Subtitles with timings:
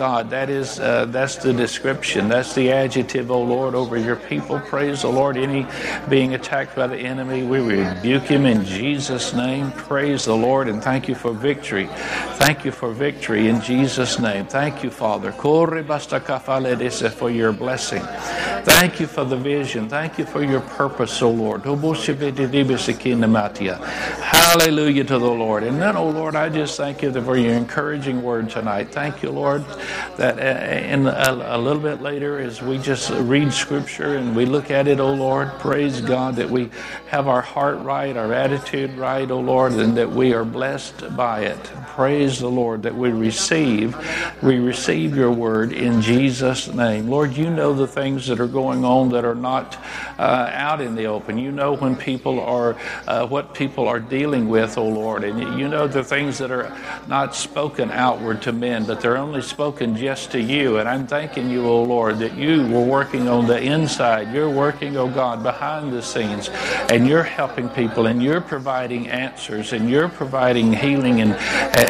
[0.00, 2.28] God, that is uh, that's the description.
[2.28, 4.60] That's the adjective, O Lord, over your people.
[4.60, 5.36] Praise the Lord.
[5.36, 5.66] Any
[6.08, 9.72] being attacked by the enemy, we rebuke him in Jesus' name.
[9.72, 11.88] Praise the Lord and thank you for victory.
[12.36, 14.46] Thank you for victory in Jesus' name.
[14.46, 15.32] Thank you, Father.
[15.32, 15.68] For
[17.30, 18.02] your blessing.
[18.62, 19.88] Thank you for the vision.
[19.88, 21.64] Thank you for your purpose, O Lord.
[23.80, 25.64] Hallelujah to the Lord.
[25.64, 28.92] And then, O Lord, I just thank you for your encouraging word tonight.
[28.92, 29.64] Thank you, Lord
[30.16, 34.46] that uh, in a, a, little bit later, as we just read Scripture and we
[34.46, 36.70] look at it, oh Lord, praise God that we
[37.06, 41.42] have our heart right, our attitude right, oh Lord, and that we are blessed by
[41.42, 41.62] it.
[41.86, 43.96] Praise the Lord that we receive,
[44.42, 47.08] we receive your word in Jesus' name.
[47.08, 49.76] Lord, you know the things that are going on that are not
[50.18, 51.38] uh, out in the open.
[51.38, 52.76] You know when people are,
[53.06, 56.76] uh, what people are dealing with, oh Lord, and you know the things that are
[57.06, 60.78] not spoken outward to men, but they're only spoken spoken just to you.
[60.78, 64.34] And I'm thanking you, O Lord, that you were working on the inside.
[64.34, 66.48] You're working, O God, behind the scenes.
[66.90, 71.36] And you're helping people and you're providing answers and you're providing healing and,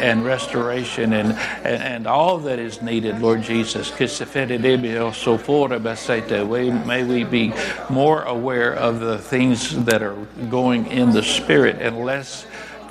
[0.03, 1.31] and restoration and,
[1.65, 3.89] and, and all that is needed, Lord Jesus.
[3.99, 4.05] May
[7.03, 7.53] we be
[7.89, 10.15] more aware of the things that are
[10.51, 12.45] going in the spirit and less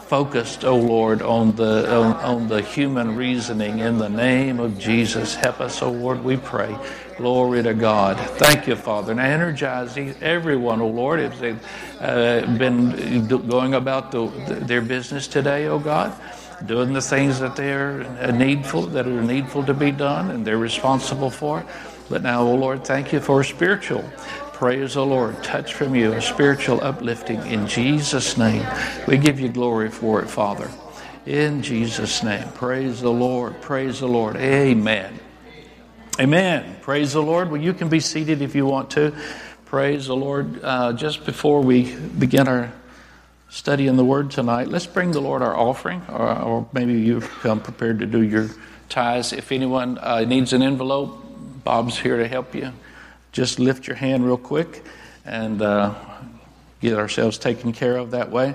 [0.09, 3.81] focused, O oh Lord, on the, on, on, the human reasoning.
[3.81, 6.75] In the name of Jesus, help us, O oh Lord, we pray.
[7.19, 8.19] Glory to God.
[8.39, 9.13] Thank you, Father.
[9.13, 11.63] And I energize everyone, O oh Lord, if they've
[12.01, 14.29] uh, been going about the,
[14.63, 16.19] their business today, O God
[16.67, 21.31] doing the things that they're needful, that are needful to be done, and they're responsible
[21.31, 21.65] for.
[22.11, 24.03] But now, O oh Lord, thank you for spiritual
[24.59, 25.41] Praise the Lord.
[25.45, 28.67] Touch from you, a spiritual uplifting in Jesus' name.
[29.07, 30.69] We give you glory for it, Father.
[31.27, 32.49] In Jesus' name.
[32.55, 33.61] Praise the Lord.
[33.61, 34.35] Praise the Lord.
[34.35, 35.17] Amen.
[36.19, 36.77] Amen.
[36.83, 37.53] Praise the Lord.
[37.53, 39.15] Well, you can be seated if you want to.
[39.67, 40.59] Praise the Lord.
[40.65, 42.73] Uh, just before we begin our
[43.51, 47.31] study in the Word tonight, let's bring the Lord our offering, or, or maybe you've
[47.43, 48.49] come prepared to do your
[48.89, 49.33] tithes.
[49.33, 52.73] If anyone uh, needs an envelope, Bob's here to help you
[53.33, 54.85] just lift your hand real quick
[55.25, 55.95] and uh,
[56.81, 58.55] get ourselves taken care of that way.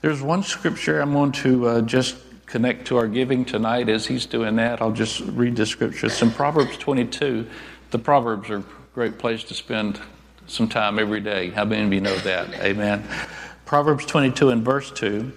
[0.00, 3.88] There's one scripture I'm going to uh, just connect to our giving tonight.
[3.88, 6.06] As he's doing that, I'll just read the scripture.
[6.06, 7.46] It's in Proverbs 22.
[7.90, 8.64] The Proverbs are a
[8.94, 10.00] great place to spend
[10.46, 11.50] some time every day.
[11.50, 12.52] How many of you know that?
[12.60, 13.04] Amen.
[13.64, 15.30] Proverbs 22 and verse 2.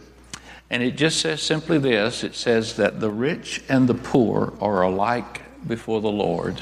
[0.69, 4.83] And it just says simply this it says that the rich and the poor are
[4.83, 6.61] alike before the Lord.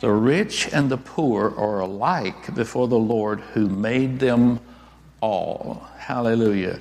[0.00, 4.60] The rich and the poor are alike before the Lord who made them
[5.20, 5.86] all.
[5.98, 6.80] Hallelujah.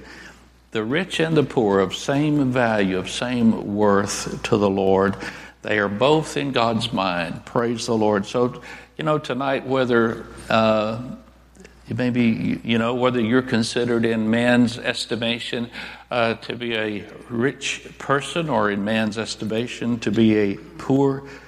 [0.71, 5.17] The rich and the poor of same value, of same worth to the Lord.
[5.63, 7.45] They are both in God's mind.
[7.45, 8.25] Praise the Lord.
[8.25, 8.61] So,
[8.97, 11.01] you know, tonight, whether uh,
[11.93, 15.69] maybe, you know, whether you're considered in man's estimation
[16.09, 21.39] uh, to be a rich person or in man's estimation to be a poor person.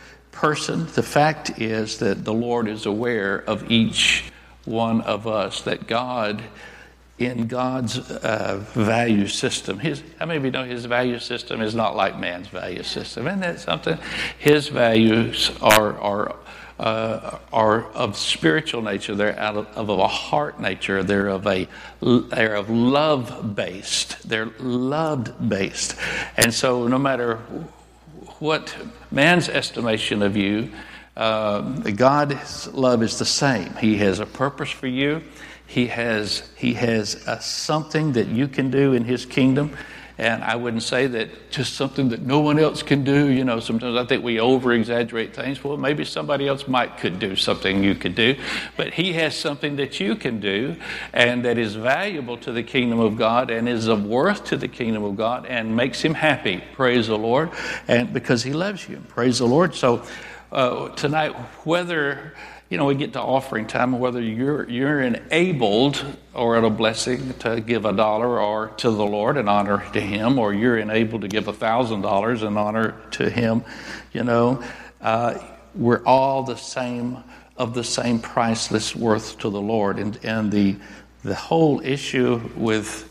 [0.95, 4.31] The fact is that the Lord is aware of each
[4.65, 6.43] one of us, that God,
[7.17, 11.75] in God's uh, value system, his, how many of you know his value system is
[11.75, 13.27] not like man's value system?
[13.27, 13.97] Isn't that something?
[14.37, 16.35] His values are, are,
[16.79, 19.13] uh, are of spiritual nature.
[19.13, 21.03] They're out of, of, a heart nature.
[21.03, 21.67] They're of a
[22.01, 24.27] they're of love based.
[24.27, 25.95] They're loved based,
[26.37, 27.39] and so no matter
[28.41, 28.75] what
[29.11, 30.71] man's estimation of you,
[31.15, 33.75] uh, God's love is the same.
[33.75, 35.21] He has a purpose for you.
[35.67, 39.77] He has He has a, something that you can do in His kingdom.
[40.21, 43.29] And I wouldn't say that just something that no one else can do.
[43.31, 45.63] You know, sometimes I think we over exaggerate things.
[45.63, 48.35] Well, maybe somebody else might could do something you could do.
[48.77, 50.75] But he has something that you can do
[51.11, 54.67] and that is valuable to the kingdom of God and is of worth to the
[54.67, 56.63] kingdom of God and makes him happy.
[56.73, 57.49] Praise the Lord.
[57.87, 58.97] And because he loves you.
[59.07, 59.73] Praise the Lord.
[59.73, 60.03] So
[60.51, 61.31] uh, tonight,
[61.65, 62.35] whether
[62.71, 67.33] you know, we get to offering time, whether you're, you're enabled or at a blessing
[67.39, 71.23] to give a dollar or to the Lord in honor to Him, or you're enabled
[71.23, 73.65] to give a thousand dollars in honor to Him,
[74.13, 74.63] you know,
[75.01, 75.37] uh,
[75.75, 77.17] we're all the same
[77.57, 79.99] of the same priceless worth to the Lord.
[79.99, 80.77] And, and the,
[81.25, 83.09] the whole issue with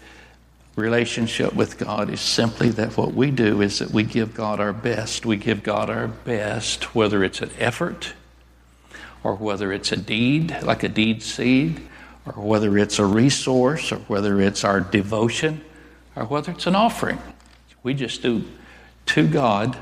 [0.74, 4.72] relationship with God is simply that what we do is that we give God our
[4.72, 5.26] best.
[5.26, 8.14] We give God our best, whether it's an effort
[9.22, 11.80] or whether it's a deed, like a deed seed,
[12.26, 15.62] or whether it's a resource, or whether it's our devotion,
[16.16, 17.18] or whether it's an offering.
[17.82, 18.44] We just do
[19.06, 19.78] to God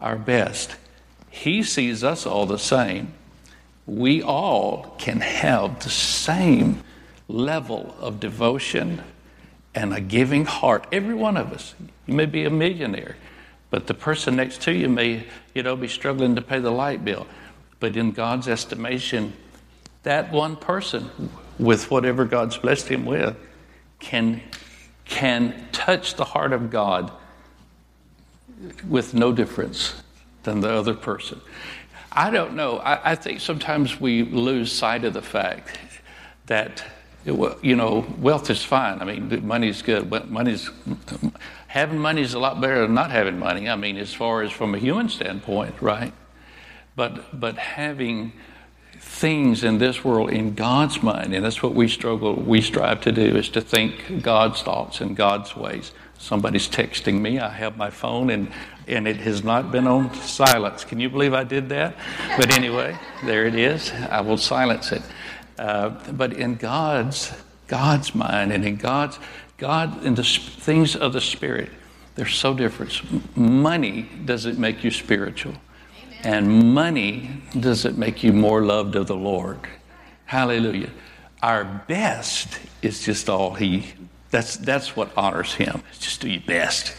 [0.00, 0.76] our best
[1.30, 3.12] He sees us all the same.
[3.86, 6.82] We all can have the same
[7.26, 9.02] level of devotion
[9.74, 10.86] and a giving heart.
[10.90, 11.74] Every one of us.
[12.06, 13.16] You may be a millionaire,
[13.70, 15.24] but the person next to you may,
[15.54, 17.26] you know, be struggling to pay the light bill.
[17.80, 19.32] But in God's estimation,
[20.02, 23.36] that one person, with whatever God's blessed him with,
[24.00, 24.40] can,
[25.04, 27.12] can touch the heart of God
[28.88, 30.02] with no difference
[30.42, 31.40] than the other person.
[32.10, 32.78] I don't know.
[32.78, 35.78] I, I think sometimes we lose sight of the fact
[36.46, 36.84] that
[37.24, 39.00] you know, wealth is fine.
[39.00, 40.70] I mean, money's good, money's
[41.66, 43.68] having money is a lot better than not having money.
[43.68, 46.12] I mean, as far as from a human standpoint, right?
[46.98, 48.32] But but having
[48.98, 53.12] things in this world in God's mind, and that's what we struggle, we strive to
[53.12, 55.92] do, is to think God's thoughts and God's ways.
[56.18, 57.38] Somebody's texting me.
[57.38, 58.50] I have my phone, and
[58.88, 60.84] and it has not been on silence.
[60.84, 61.94] Can you believe I did that?
[62.36, 63.92] But anyway, there it is.
[64.10, 65.02] I will silence it.
[65.56, 67.32] Uh, but in God's
[67.68, 69.20] God's mind and in God's
[69.56, 71.70] God in the things of the Spirit,
[72.16, 73.36] they're so different.
[73.36, 75.54] Money doesn't make you spiritual,
[76.24, 79.60] and money doesn't make you more loved of the Lord.
[80.26, 80.90] Hallelujah.
[81.42, 83.92] Our best is just all He.
[84.30, 85.82] That's that's what honors Him.
[85.98, 86.94] just do your best.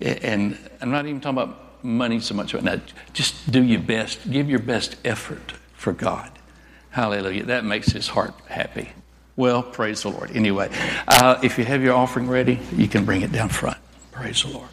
[0.00, 2.80] And I'm not even talking about money so much right now.
[3.12, 4.30] Just do your best.
[4.30, 6.30] Give your best effort for God.
[6.90, 7.44] Hallelujah.
[7.44, 8.90] That makes his heart happy.
[9.36, 10.30] Well, praise the Lord.
[10.36, 10.70] Anyway,
[11.08, 13.78] uh, if you have your offering ready, you can bring it down front.
[14.10, 14.68] Praise the Lord.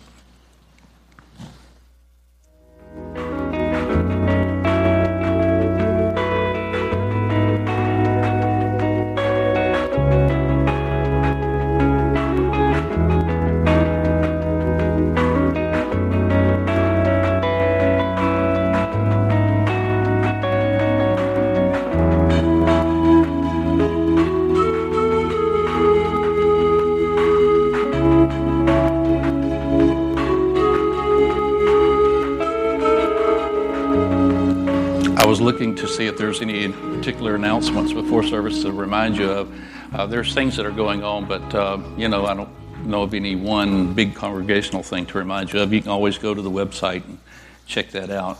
[36.00, 39.54] See if there's any particular announcements before service to remind you of.
[39.94, 43.14] Uh, there's things that are going on, but uh, you know, I don't know of
[43.14, 45.74] any one big congregational thing to remind you of.
[45.74, 47.20] You can always go to the website and
[47.66, 48.40] check that out.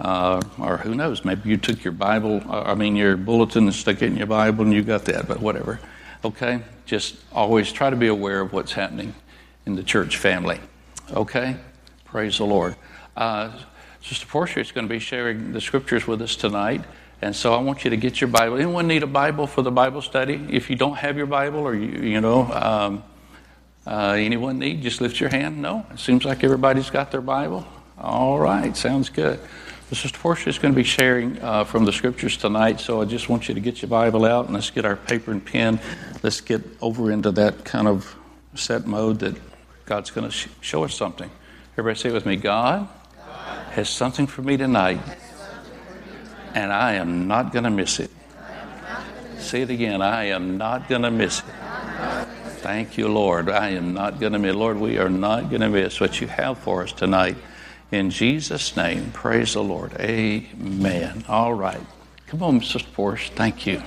[0.00, 3.74] Uh, or who knows, maybe you took your Bible, uh, I mean, your bulletin and
[3.74, 5.80] stuck it in your Bible and you got that, but whatever.
[6.24, 6.62] Okay?
[6.86, 9.14] Just always try to be aware of what's happening
[9.66, 10.58] in the church family.
[11.12, 11.58] Okay?
[12.06, 12.76] Praise the Lord.
[13.14, 13.52] Uh,
[14.04, 16.84] Sister Portia is going to be sharing the scriptures with us tonight.
[17.22, 18.56] And so I want you to get your Bible.
[18.56, 20.46] Anyone need a Bible for the Bible study?
[20.50, 23.02] If you don't have your Bible or you, you know, um,
[23.86, 25.62] uh, anyone need, just lift your hand.
[25.62, 25.86] No?
[25.90, 27.66] It seems like everybody's got their Bible.
[27.96, 29.40] All right, sounds good.
[29.90, 33.28] Sister Portia is going to be sharing uh, from the scriptures tonight, so I just
[33.28, 35.78] want you to get your Bible out and let's get our paper and pen.
[36.22, 38.16] Let's get over into that kind of
[38.54, 39.36] set mode that
[39.86, 41.30] God's going to sh- show us something.
[41.78, 42.88] Everybody say it with me God
[43.72, 45.00] has something for me tonight,
[46.54, 48.10] and I am not going to miss it.
[49.38, 51.44] Say it again I am not going to miss it.
[52.64, 53.50] Thank you, Lord.
[53.50, 54.54] I am not going to miss.
[54.54, 57.36] Lord, we are not going to miss what you have for us tonight.
[57.92, 59.92] In Jesus' name, praise the Lord.
[60.00, 61.24] Amen.
[61.28, 61.80] All right.
[62.26, 62.90] Come on, Mrs.
[62.92, 63.30] Portia.
[63.34, 63.82] Thank you.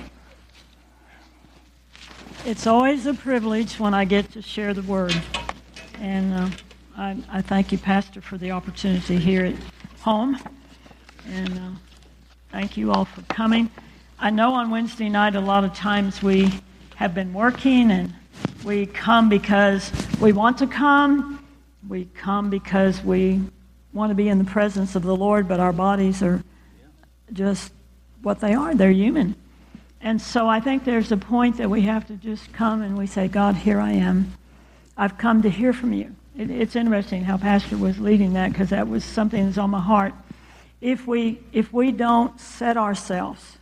[2.44, 5.14] It's always a privilege when I get to share the word.
[6.00, 6.50] And uh,
[6.98, 9.54] I, I, thank you, Pastor, for the opportunity here at
[10.00, 10.36] home.
[11.30, 11.70] And uh,
[12.50, 13.70] thank you all for coming.
[14.18, 16.52] I know on Wednesday night, a lot of times we
[16.96, 18.12] have been working and
[18.64, 21.46] we come because we want to come.
[21.88, 23.42] We come because we
[23.92, 26.42] want to be in the presence of the Lord, but our bodies are
[27.32, 27.72] just
[28.22, 28.74] what they are.
[28.74, 29.36] They're human.
[30.00, 33.06] And so I think there's a point that we have to just come and we
[33.06, 34.32] say, God, here I am.
[34.96, 36.16] I've come to hear from you.
[36.38, 39.80] It, it's interesting how Pastor was leading that because that was something that's on my
[39.80, 40.14] heart.
[40.80, 43.58] If we, if we don't set ourselves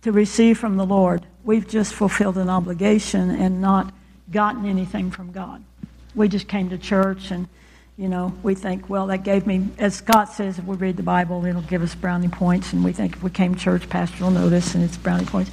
[0.00, 3.92] to receive from the Lord, we've just fulfilled an obligation and not
[4.30, 5.62] gotten anything from God.
[6.14, 7.46] We just came to church and,
[7.98, 11.02] you know, we think, well, that gave me, as Scott says, if we read the
[11.02, 12.72] Bible, it'll give us brownie points.
[12.72, 15.50] And we think if we came to church, Pastor will notice and it's brownie points.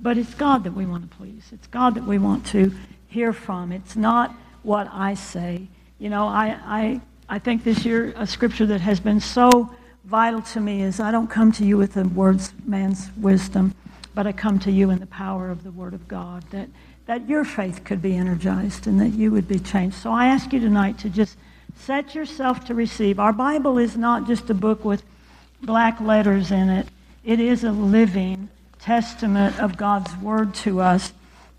[0.00, 1.44] But it's God that we want to please.
[1.52, 2.74] It's God that we want to
[3.06, 3.70] hear from.
[3.70, 5.66] It's not what I say.
[5.98, 9.70] You know, I, I, I think this year a scripture that has been so
[10.04, 13.74] vital to me is I don't come to you with the words man's wisdom,
[14.14, 16.68] but I come to you in the power of the Word of God, that,
[17.06, 19.96] that your faith could be energized and that you would be changed.
[19.96, 21.36] So I ask you tonight to just
[21.76, 23.18] Set yourself to receive.
[23.18, 25.02] Our Bible is not just a book with
[25.62, 26.86] black letters in it,
[27.24, 28.48] it is a living
[28.80, 31.12] testament of God's Word to us.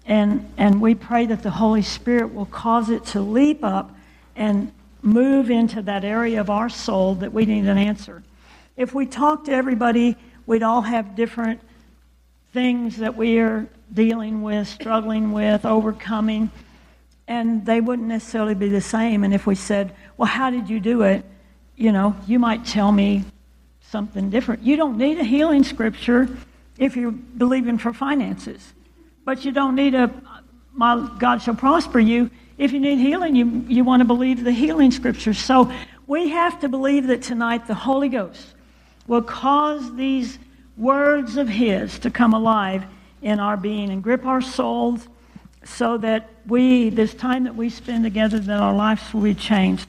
[0.05, 3.95] And, and we pray that the Holy Spirit will cause it to leap up
[4.35, 8.23] and move into that area of our soul that we need an answer.
[8.75, 11.61] If we talk to everybody, we'd all have different
[12.53, 16.49] things that we are dealing with, struggling with, overcoming,
[17.27, 19.23] and they wouldn't necessarily be the same.
[19.23, 21.23] And if we said, Well, how did you do it?
[21.75, 23.23] You know, you might tell me
[23.81, 24.63] something different.
[24.63, 26.27] You don't need a healing scripture
[26.77, 28.73] if you're believing for finances,
[29.25, 30.13] but you don't need a
[30.73, 32.29] my God shall prosper you.
[32.57, 35.37] If you need healing, you, you want to believe the healing scriptures.
[35.37, 35.71] So
[36.07, 38.47] we have to believe that tonight the Holy Ghost
[39.07, 40.39] will cause these
[40.77, 42.85] words of His to come alive
[43.21, 45.07] in our being and grip our souls
[45.63, 49.87] so that we, this time that we spend together, that our lives will be changed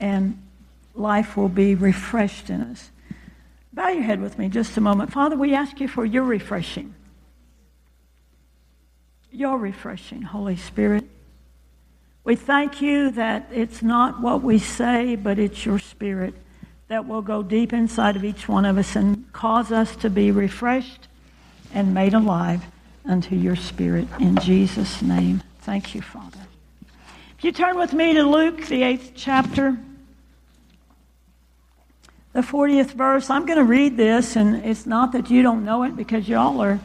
[0.00, 0.40] and
[0.94, 2.90] life will be refreshed in us.
[3.72, 5.12] Bow your head with me just a moment.
[5.12, 6.94] Father, we ask you for your refreshing.
[9.30, 11.04] Your refreshing, Holy Spirit.
[12.24, 16.34] We thank you that it's not what we say, but it's your Spirit
[16.88, 20.30] that will go deep inside of each one of us and cause us to be
[20.30, 21.08] refreshed
[21.72, 22.64] and made alive
[23.04, 24.08] unto your Spirit.
[24.18, 25.42] In Jesus' name.
[25.60, 26.38] Thank you, Father.
[27.38, 29.78] If you turn with me to Luke, the eighth chapter,
[32.32, 35.82] the 40th verse, I'm going to read this, and it's not that you don't know
[35.82, 36.80] it because y'all are,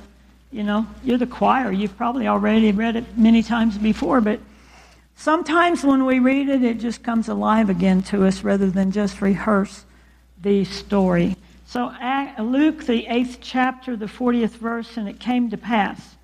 [0.53, 1.71] you know, you're the choir.
[1.71, 4.39] You've probably already read it many times before, but
[5.15, 9.19] sometimes when we read it, it just comes alive again to us rather than just
[9.19, 9.83] rehearse
[10.41, 11.35] the story.
[11.65, 11.91] So,
[12.37, 16.15] Luke, the eighth chapter, the 40th verse, and it came to pass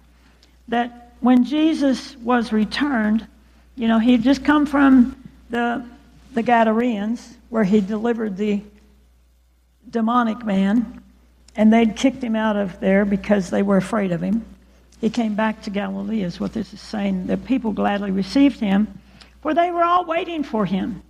[0.68, 3.26] that when Jesus was returned,
[3.76, 5.16] you know, he had just come from
[5.50, 5.84] the,
[6.36, 8.62] the Gadareans, where he delivered the
[9.90, 11.02] demonic man,
[11.56, 14.46] and they'd kicked him out of there because they were afraid of him.
[15.02, 17.28] He came back to Galilee, is what this is saying.
[17.28, 19.00] The people gladly received him,
[19.42, 21.02] for they were all waiting for him.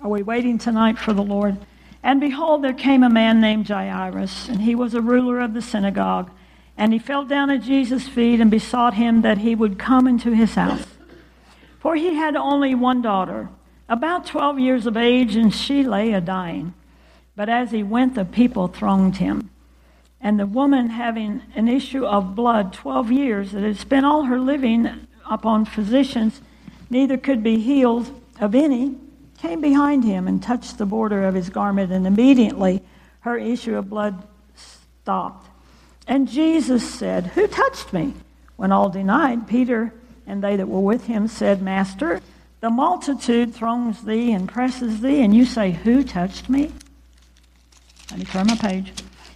[0.00, 1.56] Are we waiting tonight for the Lord?
[2.02, 5.62] And behold, there came a man named Jairus, and he was a ruler of the
[5.62, 6.30] synagogue.
[6.76, 10.32] And he fell down at Jesus' feet and besought him that he would come into
[10.32, 10.86] his house.
[11.78, 13.48] For he had only one daughter,
[13.88, 16.74] about 12 years of age, and she lay a dying.
[17.36, 19.50] But as he went, the people thronged him.
[20.22, 24.38] And the woman, having an issue of blood 12 years, that had spent all her
[24.38, 26.40] living upon physicians,
[26.88, 28.08] neither could be healed
[28.40, 28.96] of any,
[29.38, 32.82] came behind him and touched the border of his garment, and immediately
[33.20, 34.22] her issue of blood
[34.54, 35.48] stopped.
[36.06, 38.14] And Jesus said, Who touched me?
[38.56, 39.92] When all denied, Peter
[40.26, 42.20] and they that were with him said, Master,
[42.60, 46.70] the multitude throngs thee and presses thee, and you say, Who touched me?
[48.10, 48.92] Let me turn my page.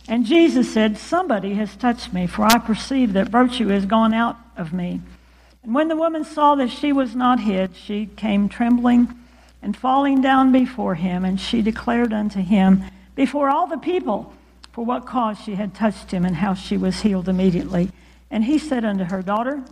[0.09, 4.37] And Jesus said, Somebody has touched me, for I perceive that virtue is gone out
[4.57, 5.01] of me.
[5.63, 9.13] And when the woman saw that she was not hid, she came trembling
[9.63, 12.85] and falling down before him, and she declared unto him
[13.17, 14.33] before all the people
[14.73, 17.91] for what cause she had touched him and how she was healed immediately.
[18.31, 19.63] And he said unto her, Daughter,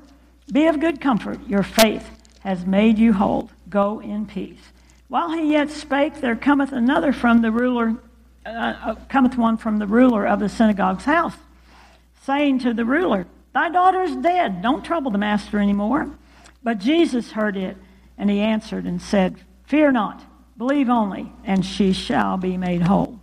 [0.51, 2.09] be of good comfort, your faith
[2.41, 3.51] has made you whole.
[3.69, 4.61] Go in peace.
[5.09, 7.97] While he yet spake, there cometh another from the ruler,
[8.47, 11.37] uh, uh, cometh one from the ruler of the synagogue's house,
[12.23, 14.63] saying to the ruler, Thy daughter is dead.
[14.63, 16.11] Don't trouble the master anymore.
[16.63, 17.77] But Jesus heard it,
[18.19, 19.37] and he answered and said,
[19.67, 20.25] Fear not,
[20.59, 23.21] believe only, and she shall be made whole.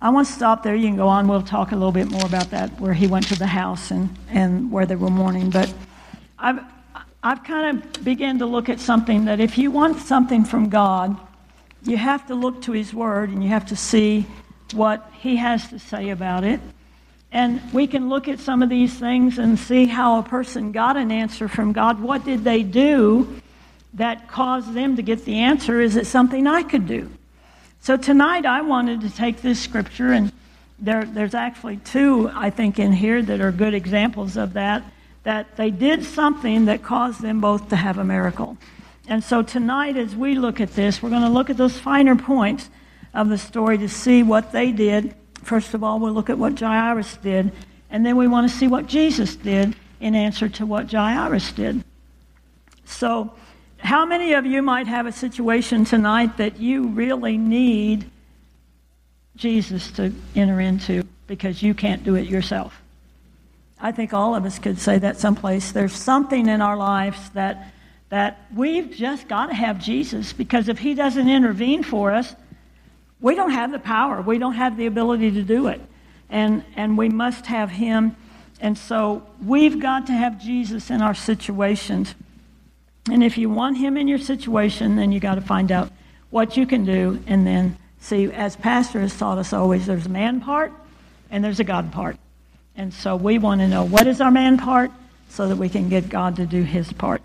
[0.00, 0.74] I want to stop there.
[0.74, 1.28] You can go on.
[1.28, 4.16] We'll talk a little bit more about that, where he went to the house and,
[4.30, 5.50] and where they were mourning.
[5.50, 5.72] But
[6.38, 6.60] I've,
[7.22, 11.16] I've kind of began to look at something that if you want something from God,
[11.84, 14.26] you have to look to his word and you have to see
[14.72, 16.60] what he has to say about it.
[17.32, 20.96] And we can look at some of these things and see how a person got
[20.96, 22.00] an answer from God.
[22.00, 23.40] What did they do
[23.94, 25.80] that caused them to get the answer?
[25.80, 27.10] Is it something I could do?
[27.80, 30.30] So tonight I wanted to take this scripture, and
[30.78, 34.84] there, there's actually two, I think, in here that are good examples of that,
[35.24, 38.56] that they did something that caused them both to have a miracle.
[39.12, 42.16] And so tonight, as we look at this, we're going to look at those finer
[42.16, 42.70] points
[43.12, 45.14] of the story to see what they did.
[45.42, 47.52] First of all, we'll look at what Jairus did,
[47.90, 51.84] and then we want to see what Jesus did in answer to what Jairus did.
[52.86, 53.34] So,
[53.76, 58.10] how many of you might have a situation tonight that you really need
[59.36, 62.80] Jesus to enter into because you can't do it yourself?
[63.78, 65.72] I think all of us could say that someplace.
[65.72, 67.74] There's something in our lives that
[68.12, 72.36] that we've just got to have Jesus because if He doesn't intervene for us,
[73.22, 74.20] we don't have the power.
[74.20, 75.80] We don't have the ability to do it.
[76.28, 78.14] And, and we must have Him.
[78.60, 82.14] And so we've got to have Jesus in our situations.
[83.10, 85.90] And if you want Him in your situation, then you got to find out
[86.28, 87.18] what you can do.
[87.26, 90.70] And then see, as Pastor has taught us always, there's a man part
[91.30, 92.18] and there's a God part.
[92.76, 94.90] And so we want to know what is our man part
[95.30, 97.22] so that we can get God to do His part.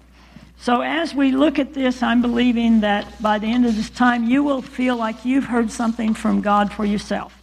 [0.60, 4.28] So, as we look at this, I'm believing that by the end of this time,
[4.28, 7.34] you will feel like you've heard something from God for yourself.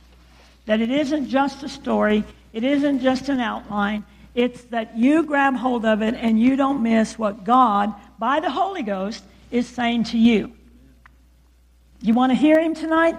[0.66, 4.04] That it isn't just a story, it isn't just an outline.
[4.34, 8.50] It's that you grab hold of it and you don't miss what God, by the
[8.50, 10.52] Holy Ghost, is saying to you.
[12.02, 13.16] You want to hear Him tonight?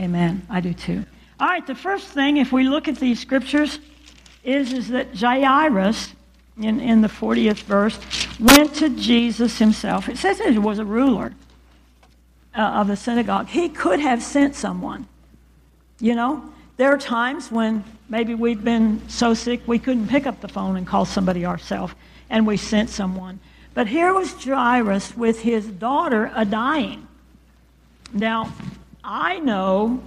[0.00, 0.46] Amen.
[0.48, 1.04] I do too.
[1.38, 3.78] All right, the first thing, if we look at these scriptures,
[4.42, 6.14] is, is that Jairus
[6.60, 7.98] in, in the 40th verse,
[8.38, 10.08] went to Jesus himself.
[10.08, 11.32] It says he was a ruler
[12.54, 13.48] uh, of the synagogue.
[13.48, 15.06] He could have sent someone.
[16.00, 20.40] You know, there are times when maybe we've been so sick we couldn't pick up
[20.40, 21.94] the phone and call somebody ourselves,
[22.28, 23.40] and we sent someone.
[23.74, 27.06] But here was Jairus with his daughter a dying.
[28.12, 28.52] Now,
[29.02, 30.02] I know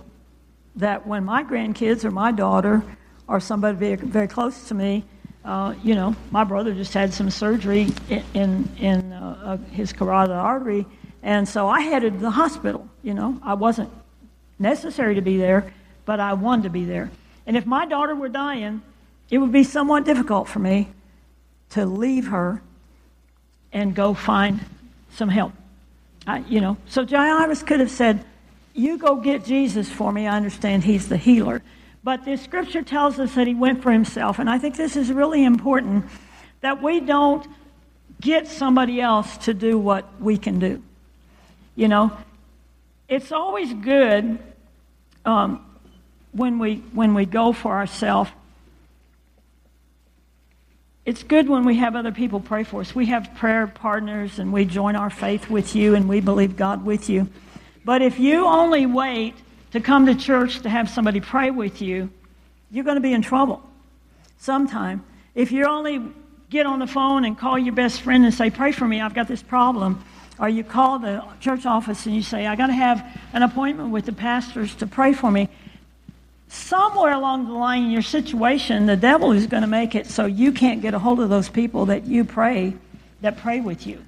[0.76, 2.84] that when my grandkids or my daughter
[3.28, 5.04] or somebody very, very close to me
[5.46, 7.88] uh, you know, my brother just had some surgery
[8.34, 10.86] in, in, uh, uh, his carotid artery,
[11.22, 12.90] and so I headed to the hospital.
[13.04, 13.92] You know, I wasn't
[14.58, 15.72] necessary to be there,
[16.06, 17.12] but I wanted to be there.
[17.46, 18.82] And if my daughter were dying,
[19.30, 20.90] it would be somewhat difficult for me
[21.72, 22.62] to leave her
[23.72, 24.62] and go find
[25.12, 25.54] some help.
[26.26, 28.26] I, you know, so Jairus could have said,
[28.74, 30.26] "You go get Jesus for me.
[30.26, 31.62] I understand he's the healer."
[32.06, 34.38] But the scripture tells us that he went for himself.
[34.38, 36.06] And I think this is really important
[36.62, 37.48] that we don't
[38.22, 40.84] get somebody else to do what we can do.
[41.76, 42.16] You know,
[43.10, 44.38] it's always good
[45.26, 45.66] um,
[46.32, 48.30] when, we, when we go for ourselves.
[51.06, 52.94] It's good when we have other people pray for us.
[52.94, 56.86] We have prayer partners and we join our faith with you and we believe God
[56.86, 57.30] with you.
[57.84, 59.34] But if you only wait
[59.76, 62.10] to come to church to have somebody pray with you,
[62.72, 63.62] you're going to be in trouble
[64.40, 65.04] sometime.
[65.36, 66.02] If you only
[66.50, 69.14] get on the phone and call your best friend and say, Pray for me, I've
[69.14, 70.04] got this problem,
[70.40, 73.90] or you call the church office and you say, I got to have an appointment
[73.90, 75.50] with the pastors to pray for me.
[76.48, 80.26] Somewhere along the line in your situation, the devil is going to make it so
[80.26, 82.76] you can't get a hold of those people that you pray,
[83.22, 84.04] that pray with you.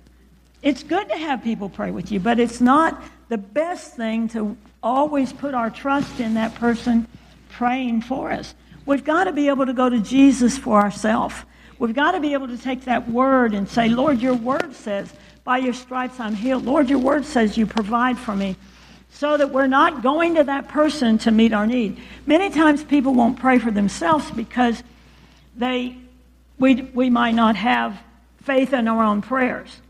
[0.61, 4.55] It's good to have people pray with you, but it's not the best thing to
[4.81, 7.07] always put our trust in that person
[7.49, 8.53] praying for us.
[8.85, 11.35] We've got to be able to go to Jesus for ourselves.
[11.79, 15.11] We've got to be able to take that word and say, Lord, your word says,
[15.43, 16.65] by your stripes I'm healed.
[16.65, 18.55] Lord, your word says you provide for me.
[19.11, 21.99] So that we're not going to that person to meet our need.
[22.25, 24.83] Many times people won't pray for themselves because
[25.55, 25.97] they,
[26.59, 27.97] we, we might not have
[28.43, 29.81] faith in our own prayers.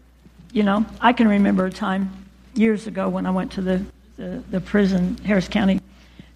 [0.51, 3.85] You know, I can remember a time years ago when I went to the
[4.17, 5.79] the, the prison, Harris County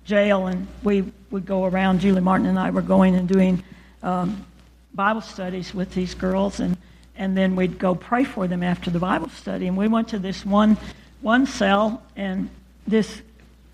[0.05, 1.99] Jail, and we would go around.
[1.99, 3.63] Julie Martin and I were going and doing
[4.03, 4.45] um,
[4.93, 6.77] Bible studies with these girls, and,
[7.15, 9.67] and then we'd go pray for them after the Bible study.
[9.67, 10.77] And we went to this one,
[11.21, 12.49] one cell, and
[12.87, 13.21] this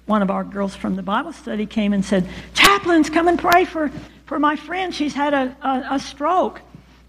[0.05, 3.65] one of our girls from the Bible study came and said, Chaplains, come and pray
[3.65, 3.91] for,
[4.25, 4.95] for my friend.
[4.95, 6.61] She's had a, a, a stroke.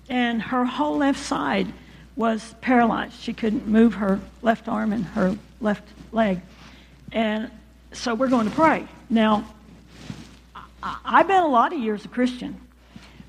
[0.08, 1.72] And her whole left side
[2.16, 3.20] was paralyzed.
[3.20, 6.40] She couldn't move her left arm and her left leg.
[7.12, 7.50] And
[7.92, 8.86] so we're going to pray.
[9.10, 9.54] Now,
[10.82, 12.60] I've been a lot of years a Christian,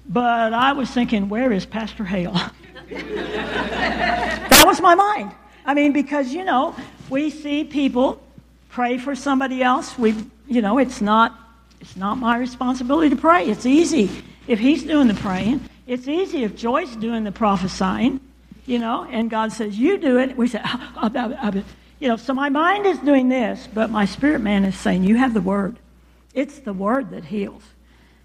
[0.07, 2.33] but I was thinking, where is Pastor Hale?
[2.89, 5.31] that was my mind.
[5.65, 6.75] I mean, because, you know,
[7.09, 8.21] we see people
[8.69, 9.97] pray for somebody else.
[9.97, 10.15] We,
[10.47, 11.37] you know, it's not,
[11.79, 13.47] it's not my responsibility to pray.
[13.47, 14.09] It's easy
[14.47, 15.61] if he's doing the praying.
[15.87, 18.19] It's easy if Joy's doing the prophesying,
[18.65, 20.37] you know, and God says, you do it.
[20.37, 21.63] We say, oh,
[21.99, 25.17] you know, so my mind is doing this, but my spirit man is saying, You
[25.17, 25.77] have the word.
[26.33, 27.63] It's the word that heals.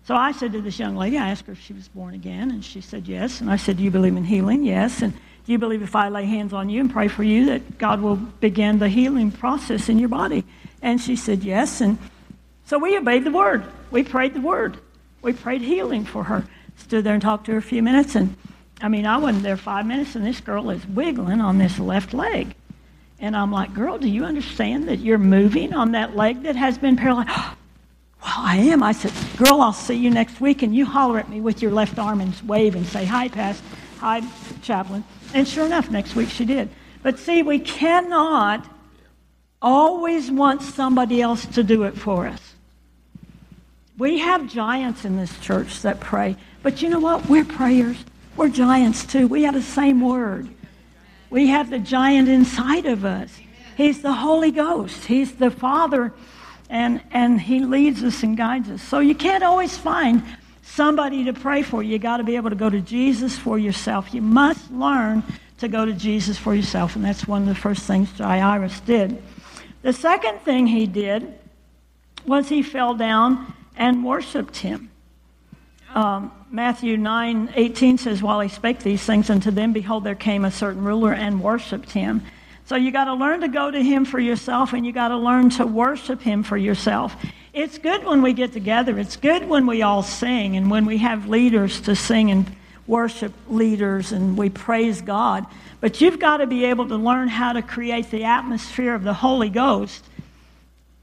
[0.07, 2.51] So I said to this young lady, I asked her if she was born again,
[2.51, 3.41] and she said yes.
[3.41, 4.63] And I said, Do you believe in healing?
[4.63, 5.03] Yes.
[5.03, 7.79] And do you believe if I lay hands on you and pray for you that
[7.79, 10.45] God will begin the healing process in your body?
[10.81, 11.81] And she said yes.
[11.81, 11.99] And
[12.67, 13.65] so we obeyed the word.
[13.91, 14.79] We prayed the word.
[15.21, 16.47] We prayed healing for her.
[16.77, 18.15] Stood there and talked to her a few minutes.
[18.15, 18.37] And
[18.81, 22.15] I mean, I wasn't there five minutes, and this girl is wiggling on this left
[22.15, 22.55] leg.
[23.21, 26.79] And I'm like, girl, do you understand that you're moving on that leg that has
[26.79, 27.29] been paralyzed?
[27.31, 27.57] well,
[28.23, 28.83] I am.
[28.83, 30.63] I said, girl, I'll see you next week.
[30.63, 33.65] And you holler at me with your left arm and wave and say, hi, Pastor.
[34.01, 34.23] Hi,
[34.63, 35.05] chaplain.
[35.33, 36.69] And sure enough, next week she did.
[37.03, 38.69] But see, we cannot
[39.63, 42.55] always want somebody else to do it for us.
[43.97, 46.37] We have giants in this church that pray.
[46.63, 47.29] But you know what?
[47.29, 48.05] We're prayers.
[48.37, 49.29] We're giants too.
[49.29, 50.49] We have the same word.
[51.35, 53.41] We have the giant inside of us.
[53.77, 55.05] He's the Holy Ghost.
[55.05, 56.13] He's the Father,
[56.71, 58.81] and, and He leads us and guides us.
[58.81, 60.23] So you can't always find
[60.63, 61.83] somebody to pray for.
[61.83, 64.15] You got to be able to go to Jesus for yourself.
[64.15, 65.25] You must learn
[65.59, 69.21] to go to Jesus for yourself, and that's one of the first things Jairus did.
[69.83, 71.35] The second thing he did
[72.25, 74.89] was he fell down and worshiped him.
[75.95, 80.45] Um, Matthew 9 18 says, While he spake these things unto them, behold, there came
[80.45, 82.23] a certain ruler and worshiped him.
[82.67, 85.17] So you got to learn to go to him for yourself and you got to
[85.17, 87.15] learn to worship him for yourself.
[87.53, 88.99] It's good when we get together.
[88.99, 93.33] It's good when we all sing and when we have leaders to sing and worship
[93.49, 95.47] leaders and we praise God.
[95.81, 99.15] But you've got to be able to learn how to create the atmosphere of the
[99.15, 100.05] Holy Ghost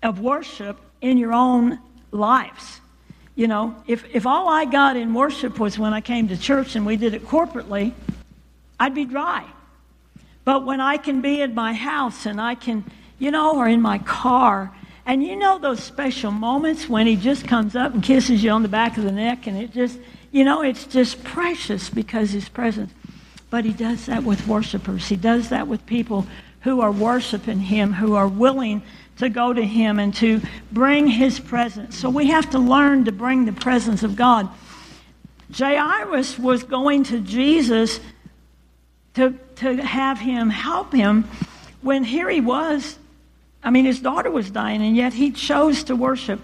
[0.04, 1.80] of worship in your own
[2.12, 2.81] lives.
[3.42, 6.76] You know, if, if all I got in worship was when I came to church
[6.76, 7.92] and we did it corporately,
[8.80, 9.44] I'd be dry.
[10.46, 12.86] But when I can be in my house and I can,
[13.18, 14.72] you know, or in my car,
[15.08, 18.62] and you know those special moments when he just comes up and kisses you on
[18.62, 19.98] the back of the neck, and it just,
[20.32, 22.94] you know, it's just precious because his presence.
[23.50, 25.08] But he does that with worshipers.
[25.08, 26.28] He does that with people
[26.60, 28.84] who are worshiping him, who are willing
[29.18, 31.98] to go to him and to bring his presence.
[31.98, 34.50] So we have to learn to bring the presence of God.
[35.56, 38.00] Jairus was going to Jesus
[39.16, 41.26] to, to have him help him
[41.82, 42.98] when here he was.
[43.64, 46.40] I mean, his daughter was dying, and yet he chose to worship.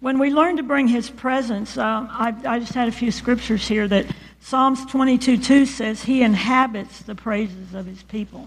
[0.00, 3.66] When we learn to bring his presence, uh, I, I just had a few scriptures
[3.66, 4.06] here that
[4.40, 8.46] Psalms 22 2 says, He inhabits the praises of his people.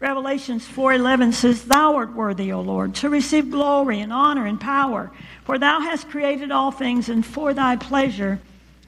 [0.00, 5.10] Revelations 4:11 says, "Thou art worthy, O Lord, to receive glory and honor and power,
[5.44, 8.38] for thou hast created all things, and for thy pleasure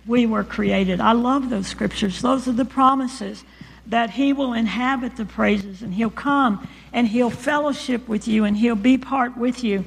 [0.07, 2.21] we were created." I love those scriptures.
[2.21, 3.45] Those are the promises
[3.89, 8.57] that he will inhabit the praises and he'll come and he'll fellowship with you and
[8.57, 9.85] he'll be part with you.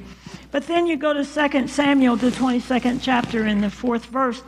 [0.50, 4.42] But then you go to 2 Samuel, the 22nd chapter, in the fourth verse.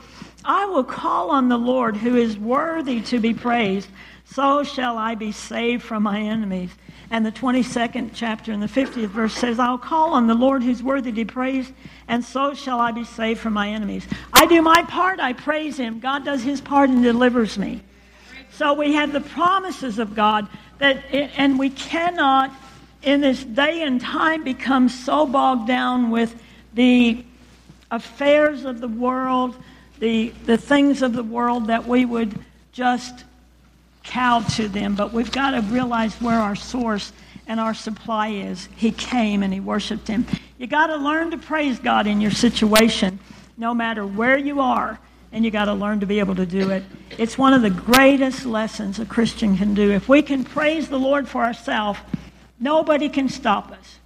[0.45, 3.89] I will call on the Lord who is worthy to be praised
[4.37, 6.69] so shall I be saved from my enemies.
[7.11, 10.83] And the 22nd chapter and the 50th verse says, I'll call on the Lord who's
[10.83, 11.73] worthy to be praised,
[12.07, 14.07] and so shall I be saved from my enemies.
[14.35, 16.01] I do my part, I praise him.
[16.01, 17.81] God does his part and delivers me.
[18.53, 20.47] So we have the promises of God
[20.81, 22.53] that, and we cannot
[23.03, 26.35] in this day and time become so bogged down with
[26.75, 27.25] the
[27.91, 29.57] affairs of the world,
[29.99, 32.39] the, the things of the world that we would
[32.73, 33.25] just
[34.07, 37.13] cow to them, but we've got to realize where our source
[37.47, 38.69] and our supply is.
[38.77, 40.27] He came and he worshiped him.
[40.59, 43.19] You got to learn to praise God in your situation,
[43.57, 44.99] no matter where you are,
[45.33, 46.83] and you got to learn to be able to do it.
[47.19, 49.91] It's one of the greatest lessons a Christian can do.
[49.91, 51.99] If we can praise the Lord for ourselves,
[52.59, 53.99] nobody can stop us.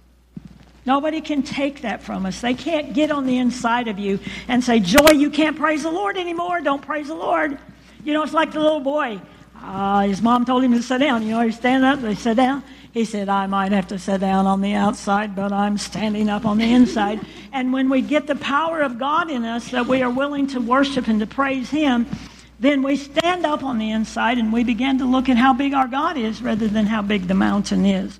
[0.83, 2.41] Nobody can take that from us.
[2.41, 5.91] They can't get on the inside of you and say, Joy, you can't praise the
[5.91, 6.59] Lord anymore.
[6.59, 7.57] Don't praise the Lord.
[8.03, 9.21] You know, it's like the little boy
[9.61, 11.23] uh, his mom told him to sit down.
[11.23, 12.63] You know, he's standing up, they sit down.
[12.93, 16.45] He said, I might have to sit down on the outside, but I'm standing up
[16.45, 17.21] on the inside.
[17.53, 20.59] And when we get the power of God in us that we are willing to
[20.59, 22.05] worship and to praise Him,
[22.59, 25.73] then we stand up on the inside and we begin to look at how big
[25.73, 28.19] our God is rather than how big the mountain is.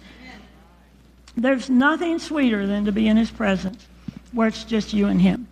[1.36, 3.86] There's nothing sweeter than to be in His presence
[4.32, 5.48] where it's just you and Him.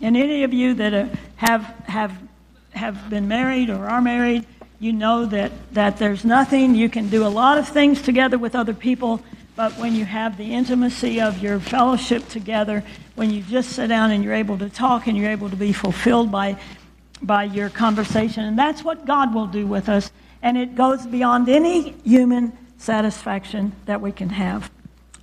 [0.00, 2.12] And any of you that uh, have, have,
[2.72, 4.46] have been married or are married,
[4.84, 6.74] you know that, that there's nothing.
[6.74, 9.22] You can do a lot of things together with other people,
[9.56, 14.10] but when you have the intimacy of your fellowship together, when you just sit down
[14.10, 16.58] and you're able to talk and you're able to be fulfilled by,
[17.22, 20.10] by your conversation, and that's what God will do with us.
[20.42, 24.70] And it goes beyond any human satisfaction that we can have.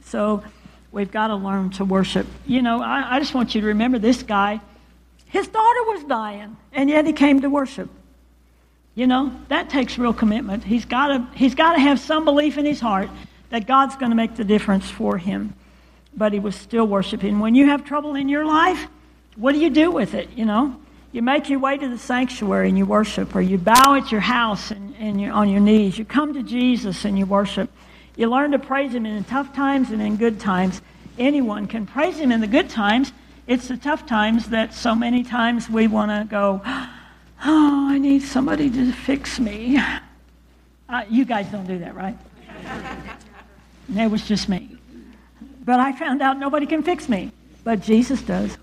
[0.06, 0.44] So
[0.92, 2.26] we've got to learn to worship.
[2.48, 4.60] You know, I, I just want you to remember this guy.
[5.28, 7.92] His daughter was dying, and yet he came to worship.
[8.94, 10.64] You know, that takes real commitment.
[10.64, 13.10] He's got to he's got to have some belief in his heart
[13.50, 15.54] that God's going to make the difference for him.
[16.16, 17.40] But he was still worshiping.
[17.40, 18.88] When you have trouble in your life,
[19.36, 20.76] what do you do with it, you know?
[21.14, 24.22] You make your way to the sanctuary and you worship, or you bow at your
[24.22, 25.98] house and, and on your knees.
[25.98, 27.70] You come to Jesus and you worship.
[28.16, 30.82] You learn to praise him in tough times and in good times.
[31.18, 33.12] Anyone can praise him in the good times.
[33.48, 37.01] It's the tough times that so many times we want to go, ah,
[37.44, 39.80] oh, I need somebody to fix me.
[40.90, 42.18] Uh, you guys don't do that, right?
[43.96, 44.78] it was just me.
[45.64, 47.32] But I found out nobody can fix me,
[47.64, 48.58] but Jesus does.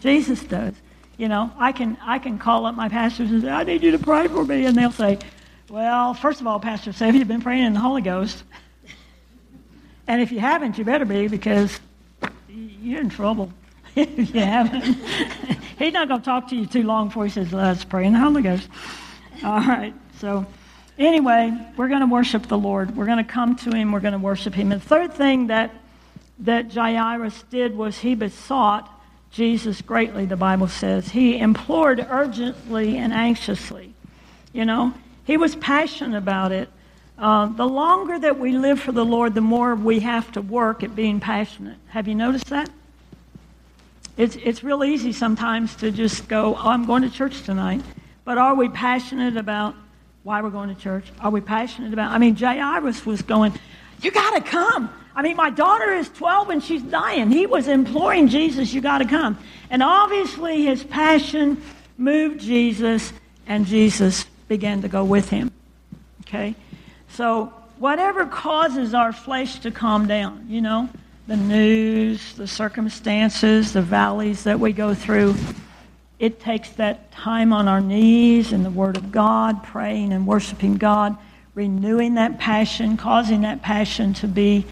[0.00, 0.74] Jesus does.
[1.16, 3.90] You know, I can I can call up my pastors and say, I need you
[3.92, 5.18] to pray for me, and they'll say,
[5.68, 8.42] Well, first of all, Pastor, say, have you been praying in the Holy Ghost?
[10.06, 11.78] And if you haven't, you better be because
[12.48, 13.52] you're in trouble.
[14.00, 14.82] If you haven't,
[15.78, 18.12] he's not going to talk to you too long before he says, Let's pray in
[18.12, 18.68] the Holy Ghost.
[19.44, 19.94] All right.
[20.18, 20.46] So,
[20.98, 22.96] anyway, we're going to worship the Lord.
[22.96, 23.92] We're going to come to him.
[23.92, 24.72] We're going to worship him.
[24.72, 25.72] And the third thing that
[26.40, 28.88] that Jairus did was he besought
[29.30, 31.10] Jesus greatly, the Bible says.
[31.10, 33.94] He implored urgently and anxiously.
[34.52, 36.68] You know, he was passionate about it.
[37.16, 40.82] Uh, the longer that we live for the Lord, the more we have to work
[40.82, 41.76] at being passionate.
[41.88, 42.70] Have you noticed that?
[44.20, 47.80] It's, it's real easy sometimes to just go, oh, I'm going to church tonight.
[48.26, 49.74] But are we passionate about
[50.24, 51.06] why we're going to church?
[51.20, 53.54] Are we passionate about, I mean, Jairus was going,
[54.02, 54.92] you got to come.
[55.16, 57.30] I mean, my daughter is 12 and she's dying.
[57.30, 59.38] He was imploring Jesus, you got to come.
[59.70, 61.62] And obviously, his passion
[61.96, 63.14] moved Jesus,
[63.46, 65.50] and Jesus began to go with him.
[66.26, 66.54] Okay?
[67.08, 70.90] So, whatever causes our flesh to calm down, you know,
[71.30, 75.32] the news, the circumstances, the valleys that we go through,
[76.18, 80.74] it takes that time on our knees in the Word of God, praying and worshiping
[80.74, 81.16] God,
[81.54, 84.66] renewing that passion, causing that passion to be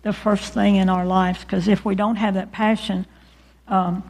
[0.00, 1.44] the first thing in our lives.
[1.44, 3.04] Because if we don't have that passion,
[3.66, 4.02] um,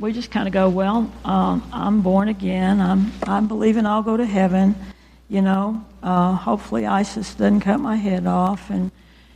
[0.00, 2.80] we just kind of go, well, um, I'm born again.
[2.80, 4.74] I'm, I'm believing I'll go to heaven.
[5.28, 8.70] You know, uh, hopefully ISIS doesn't cut my head off.
[8.70, 8.90] And,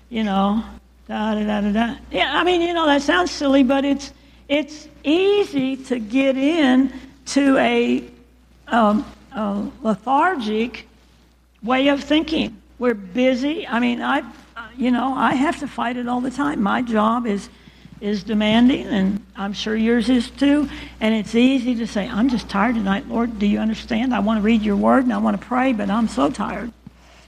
[0.09, 0.65] you know,
[1.11, 1.97] da da da da da.
[2.11, 4.13] Yeah, I mean, you know, that sounds silly, but it's,
[4.49, 6.93] it's easy to get in
[7.27, 8.05] to a,
[8.69, 10.87] um, a lethargic
[11.63, 12.57] way of thinking.
[12.79, 13.67] We're busy.
[13.67, 14.23] I mean, I
[14.77, 16.63] you know, I have to fight it all the time.
[16.63, 17.49] My job is
[18.01, 20.71] is demanding, and I'm sure yours is too.
[21.03, 23.39] And it's easy to say, I'm just tired tonight, Lord.
[23.39, 24.15] Do you understand?
[24.15, 26.73] I want to read your word and I want to pray, but I'm so tired.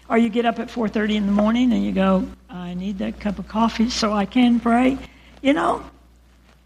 [0.08, 3.20] Or you get up at 4:30 in the morning and you go, I need that
[3.20, 4.98] cup of coffee so I can pray.
[5.40, 5.84] You know,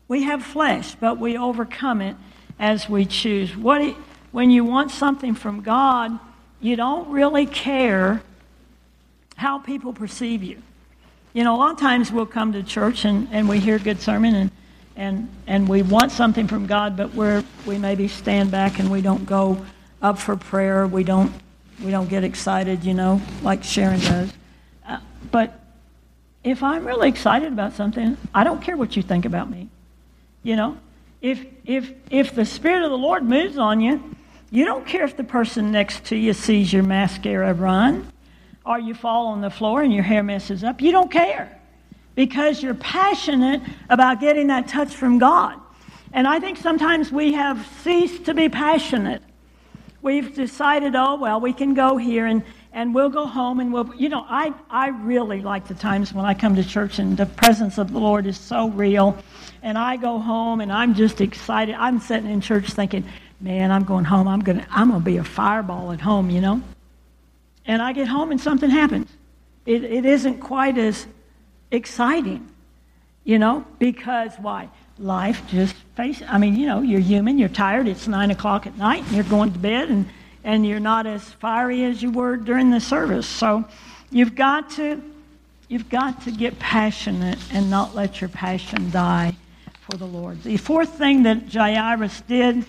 [0.08, 2.16] we have flesh, but we overcome it
[2.58, 3.56] as we choose.
[3.56, 3.96] What it,
[4.32, 6.18] when you want something from God,
[6.60, 8.22] you don't really care
[9.36, 10.62] how people perceive you.
[11.32, 13.80] You know, a lot of times we'll come to church and, and we hear a
[13.80, 14.50] good sermon and,
[14.96, 19.02] and, and we want something from God, but we're, we maybe stand back and we
[19.02, 19.64] don't go
[20.00, 20.86] up for prayer.
[20.86, 21.30] We don't,
[21.84, 24.32] we don't get excited, you know, like Sharon does.
[24.86, 24.98] Uh,
[25.30, 25.60] but
[26.42, 29.68] if I'm really excited about something, I don't care what you think about me.
[30.42, 30.78] You know,
[31.20, 34.16] if, if, if the Spirit of the Lord moves on you,
[34.50, 38.12] you don't care if the person next to you sees your mascara run
[38.64, 40.80] or you fall on the floor and your hair messes up.
[40.80, 41.60] You don't care
[42.14, 43.60] because you're passionate
[43.90, 45.60] about getting that touch from God.
[46.12, 49.22] And I think sometimes we have ceased to be passionate.
[50.06, 53.92] We've decided, oh, well, we can go here and, and we'll go home and we'll,
[53.96, 57.26] you know, I, I really like the times when I come to church and the
[57.26, 59.18] presence of the Lord is so real.
[59.62, 61.74] And I go home and I'm just excited.
[61.74, 63.04] I'm sitting in church thinking,
[63.40, 64.28] man, I'm going home.
[64.28, 66.62] I'm going to I'm going to be a fireball at home, you know?
[67.66, 69.10] and I get home and something happens.
[69.64, 71.06] It, it isn't quite as
[71.70, 72.48] exciting,
[73.24, 74.68] you know, because why?
[74.98, 76.22] Life just face.
[76.26, 77.38] I mean, you know, you're human.
[77.38, 77.86] You're tired.
[77.86, 80.08] It's nine o'clock at night, and you're going to bed, and
[80.42, 83.26] and you're not as fiery as you were during the service.
[83.26, 83.64] So,
[84.10, 85.02] you've got to
[85.68, 89.36] you've got to get passionate and not let your passion die
[89.80, 90.42] for the Lord.
[90.42, 92.64] The fourth thing that Jairus did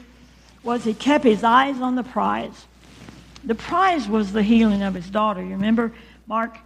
[0.64, 2.66] was he kept his eyes on the prize.
[3.44, 5.42] The prize was the healing of his daughter.
[5.42, 5.94] You remember
[6.28, 6.58] Mark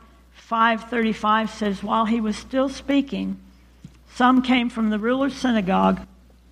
[0.49, 3.37] 5:35 says while he was still speaking,
[4.13, 6.01] some came from the ruler's synagogue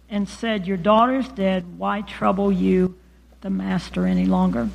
[0.09, 1.77] and said, "Your daughter's dead.
[1.77, 2.95] Why trouble you
[3.41, 4.69] the master any longer?"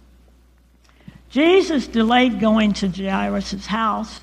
[1.30, 4.20] Jesus delayed going to Jairus' house,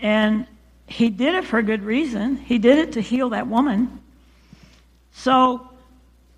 [0.00, 0.46] and
[0.86, 2.36] he did it for a good reason.
[2.36, 4.00] He did it to heal that woman.
[5.12, 5.68] So,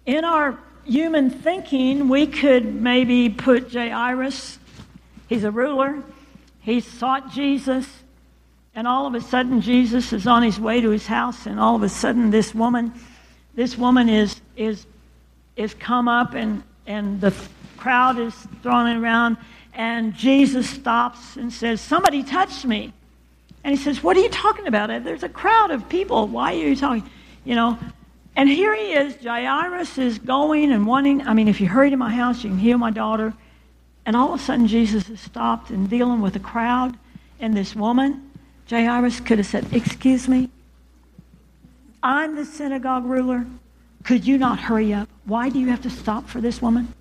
[0.06, 4.58] in our human thinking, we could maybe put Jairus,
[5.28, 6.02] he's a ruler,
[6.60, 7.86] he sought Jesus,
[8.76, 11.74] and all of a sudden Jesus is on his way to his house, and all
[11.74, 12.92] of a sudden this woman,
[13.54, 14.86] this woman is is
[15.56, 17.34] is come up and and the
[17.76, 19.36] crowd is throwing around,
[19.74, 22.92] and Jesus stops and says, Somebody touched me.
[23.64, 24.88] And he says, What are you talking about?
[25.04, 26.28] There's a crowd of people.
[26.28, 27.08] Why are you talking?
[27.44, 27.78] You know,
[28.36, 29.16] And here he is.
[29.24, 31.26] Jairus is going and wanting.
[31.26, 33.32] I mean, if you hurry to my house, you can heal my daughter.
[34.04, 36.96] And all of a sudden, Jesus has stopped and dealing with a crowd
[37.40, 38.25] and this woman.
[38.68, 40.50] Jairus could have said, Excuse me,
[42.02, 43.46] I'm the synagogue ruler.
[44.02, 45.08] Could you not hurry up?
[45.24, 46.92] Why do you have to stop for this woman?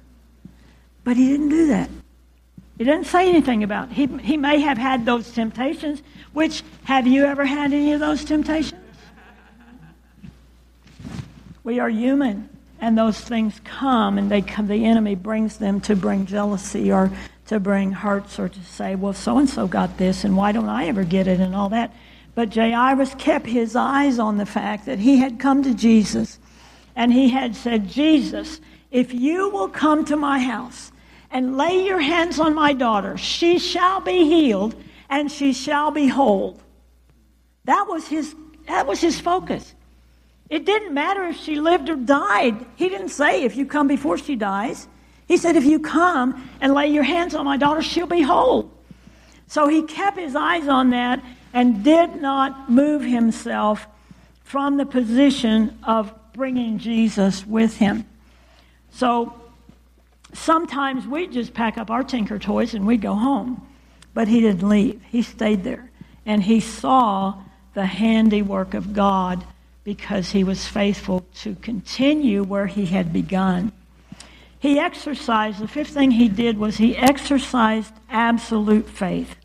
[1.03, 1.89] But he didn't do that.
[2.77, 3.93] He didn't say anything about it.
[3.93, 6.01] He, he may have had those temptations,
[6.33, 8.81] which, have you ever had any of those temptations?
[11.63, 12.49] We are human,
[12.81, 17.11] and those things come, and they come, the enemy brings them to bring jealousy or
[17.47, 20.69] to bring hurts or to say, well, so and so got this, and why don't
[20.69, 21.93] I ever get it, and all that.
[22.33, 26.39] But Jairus kept his eyes on the fact that he had come to Jesus,
[26.95, 28.59] and he had said, Jesus,
[28.91, 30.91] if you will come to my house
[31.29, 34.75] and lay your hands on my daughter, she shall be healed
[35.09, 36.59] and she shall be whole.
[37.65, 38.35] That was his,
[38.67, 39.75] that was his focus.
[40.49, 42.65] It didn't matter if she lived or died.
[42.75, 44.87] He didn't say if you come before she dies.
[45.27, 48.71] He said, if you come and lay your hands on my daughter, she'll be whole.
[49.47, 53.87] So he kept his eyes on that and did not move himself
[54.43, 58.05] from the position of bringing Jesus with him.
[58.91, 59.33] So
[60.33, 63.65] sometimes we just pack up our tinker toys and we go home.
[64.13, 65.89] But he didn't leave, he stayed there.
[66.25, 67.41] And he saw
[67.73, 69.45] the handiwork of God
[69.83, 73.71] because he was faithful to continue where he had begun.
[74.59, 79.35] He exercised, the fifth thing he did was he exercised absolute faith.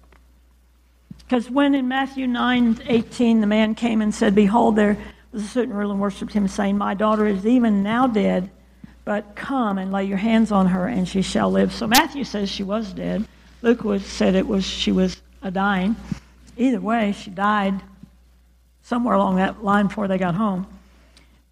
[1.18, 4.96] Because when in Matthew 9 18, the man came and said, Behold, there
[5.32, 8.50] was a certain ruler and worshipped him, saying, My daughter is even now dead,
[9.04, 11.72] but come and lay your hands on her, and she shall live.
[11.72, 13.26] So Matthew says she was dead.
[13.62, 15.96] Luke was, said it was she was a dying.
[16.56, 17.80] Either way, she died
[18.82, 20.66] somewhere along that line before they got home.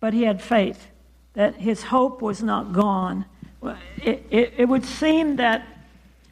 [0.01, 0.88] But he had faith
[1.35, 3.25] that his hope was not gone.
[3.62, 5.66] It, it, it would seem that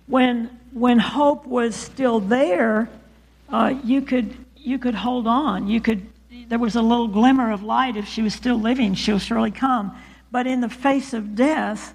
[0.06, 2.88] when, when hope was still there,
[3.48, 5.68] uh, you, could, you could hold on.
[5.68, 6.06] You could,
[6.48, 7.96] there was a little glimmer of light.
[7.96, 9.96] If she was still living, she'll surely come.
[10.30, 11.94] But in the face of death,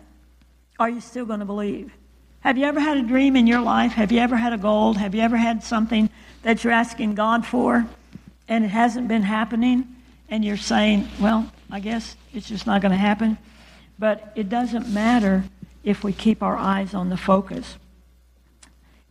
[0.80, 1.92] are you still going to believe?
[2.42, 3.94] Have you ever had a dream in your life?
[3.94, 4.96] Have you ever had a goal?
[4.96, 6.10] Have you ever had something
[6.42, 7.88] that you're asking God for?
[8.52, 9.88] and it hasn't been happening,
[10.28, 13.38] and you're saying, well, I guess it's just not going to happen.
[14.02, 15.44] But it doesn't matter
[15.84, 17.78] if we keep our eyes on the focus.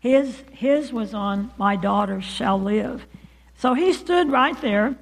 [0.01, 3.07] His, his was on, My daughter shall live.
[3.57, 4.97] So he stood right there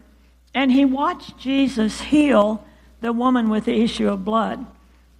[0.52, 2.62] and he watched Jesus heal
[3.00, 4.66] the woman with the issue of blood.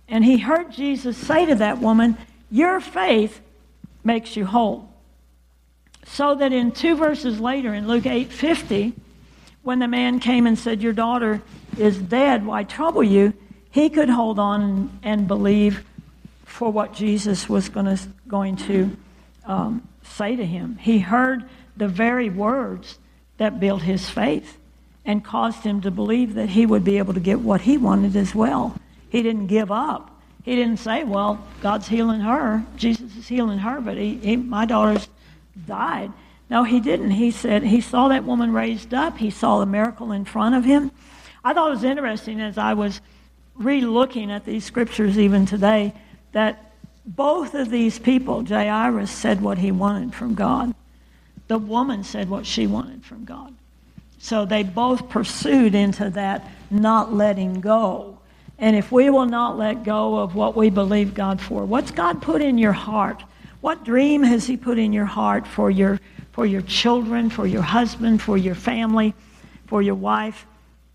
[0.07, 2.19] And he heard Jesus say to that woman,
[2.51, 3.41] Your faith
[4.05, 4.93] makes you whole.
[6.05, 8.93] So that in two verses later, in Luke 8 50,
[9.63, 11.41] when the man came and said, Your daughter
[11.79, 13.33] is dead, why trouble you?
[13.79, 15.85] He could hold on and, believe
[16.45, 18.97] for what Jesus was gonna, going to
[19.45, 20.79] um, say to him.
[20.79, 21.45] He heard
[21.77, 22.99] the very words
[23.37, 24.59] that built his faith
[25.05, 28.17] and caused him to believe that he would be able to get what he wanted
[28.17, 28.75] as well.
[29.11, 30.11] He didn't give up.
[30.43, 34.67] He didn't say, Well, God's healing her, Jesus is healing her, but he, he, my
[34.67, 35.07] daughter's
[35.69, 36.13] died.
[36.51, 37.13] No, he didn't.
[37.13, 39.19] He said he saw that woman raised up.
[39.19, 40.91] He saw the miracle in front of him.
[41.45, 43.01] I thought it was interesting as I was
[43.59, 45.93] re-looking at these scriptures even today
[46.33, 46.73] that
[47.05, 50.75] both of these people, Jairus said what he wanted from God.
[51.49, 53.55] The woman said what she wanted from God.
[54.19, 58.19] So they both pursued into that not letting go.
[58.59, 62.21] And if we will not let go of what we believe God for, what's God
[62.21, 63.23] put in your heart?
[63.61, 65.99] What dream has He put in your heart for your
[66.39, 69.13] for your children, for your husband, for your family,
[69.67, 70.47] for your wife.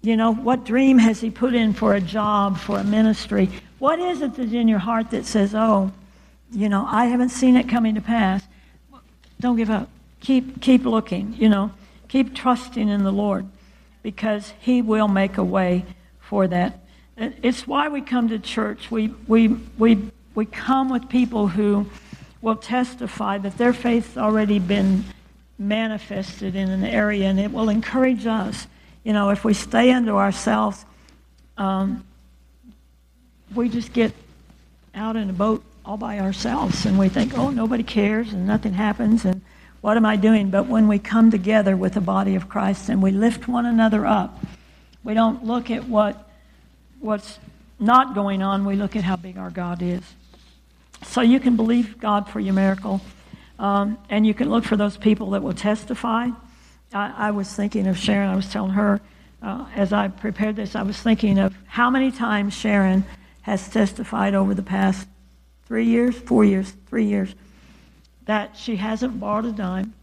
[0.03, 3.49] You know, what dream has He put in for a job, for a ministry?
[3.79, 5.93] What is it that's in your heart that says, oh,
[6.51, 8.43] you know, I haven't seen it coming to pass?
[9.39, 9.89] Don't give up.
[10.19, 11.71] Keep, keep looking, you know,
[12.09, 13.45] keep trusting in the Lord
[14.01, 15.85] because He will make a way
[16.19, 16.79] for that.
[17.15, 18.91] It's why we come to church.
[18.91, 21.89] We, we, we, we come with people who
[22.41, 25.05] will testify that their faith's already been
[25.57, 28.67] manifested in an area, and it will encourage us.
[29.03, 30.85] You know, if we stay unto ourselves,
[31.57, 32.05] um,
[33.53, 34.13] we just get
[34.95, 38.73] out in a boat all by ourselves, and we think, oh, nobody cares, and nothing
[38.73, 39.41] happens, and
[39.81, 40.49] what am I doing?
[40.49, 44.05] But when we come together with the body of Christ and we lift one another
[44.05, 44.41] up,
[45.03, 46.29] we don't look at what
[47.01, 47.37] what's
[47.81, 48.63] not going on.
[48.63, 50.01] We look at how big our God is.
[51.03, 53.01] So you can believe God for your miracle.
[53.59, 56.29] Um, and you can look for those people that will testify.
[56.93, 59.01] I, I, was thinking of Sharon, I was telling her,
[59.41, 63.03] uh, as I prepared this, I was thinking of how many times Sharon
[63.41, 65.07] has testified over the past
[65.65, 67.33] three years, four years, three years,
[68.25, 69.93] that she hasn't borrowed a dime,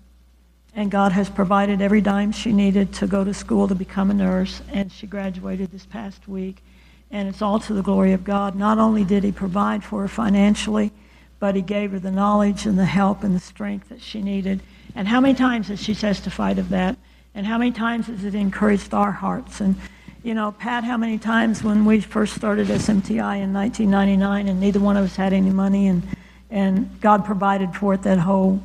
[0.75, 4.15] and God has provided every dime she needed to go to school to become a
[4.15, 6.63] nurse, and she graduated this past week.
[7.11, 8.55] And it's all to the glory of God.
[8.55, 10.93] Not only did He provide for her financially,
[11.41, 14.61] but He gave her the knowledge and the help and the strength that she needed.
[14.95, 16.97] And how many times has she testified of that?
[17.35, 19.61] And how many times has it encouraged our hearts?
[19.61, 19.77] And,
[20.23, 24.81] you know, Pat, how many times when we first started SMTI in 1999 and neither
[24.81, 26.03] one of us had any money and,
[26.51, 28.61] and God provided for it that whole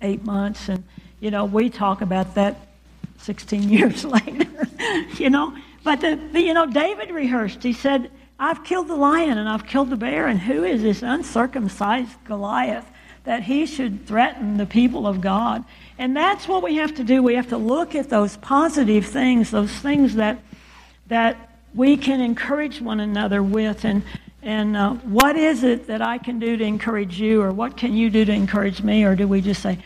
[0.00, 0.68] eight months.
[0.68, 0.82] And,
[1.20, 2.56] you know, we talk about that
[3.18, 4.46] 16 years later,
[5.18, 5.56] you know.
[5.84, 7.62] But, the, the, you know, David rehearsed.
[7.62, 11.02] He said, I've killed the lion and I've killed the bear, and who is this
[11.02, 12.86] uncircumcised Goliath
[13.26, 15.64] that he should threaten the people of God?
[15.98, 17.22] And that's what we have to do.
[17.22, 20.38] We have to look at those positive things, those things that,
[21.08, 23.84] that we can encourage one another with.
[23.84, 24.02] And,
[24.42, 27.94] and uh, what is it that I can do to encourage you, or what can
[27.94, 29.04] you do to encourage me?
[29.04, 29.78] Or do we just say,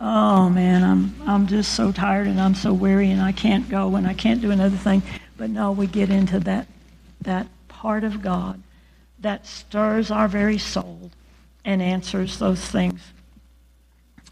[0.00, 3.94] oh man, I'm, I'm just so tired and I'm so weary and I can't go
[3.94, 5.02] and I can't do another thing?
[5.36, 6.66] But no, we get into that,
[7.20, 8.60] that part of God
[9.20, 11.10] that stirs our very soul
[11.68, 12.98] and answers those things.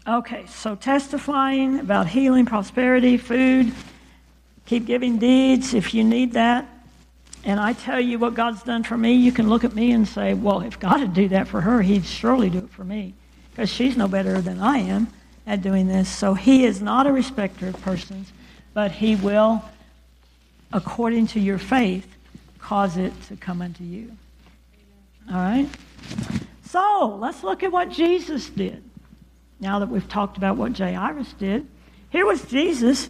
[0.07, 3.71] Okay, so testifying about healing, prosperity, food,
[4.65, 6.67] keep giving deeds if you need that.
[7.43, 10.07] And I tell you what God's done for me, you can look at me and
[10.07, 13.13] say, well, if God would do that for her, he'd surely do it for me
[13.51, 15.07] because she's no better than I am
[15.45, 16.09] at doing this.
[16.09, 18.33] So he is not a respecter of persons,
[18.73, 19.63] but he will,
[20.73, 22.07] according to your faith,
[22.57, 24.17] cause it to come unto you.
[25.29, 25.69] All right?
[26.69, 28.83] So let's look at what Jesus did
[29.59, 31.65] now that we've talked about what Jairus did.
[32.09, 33.09] Here was Jesus,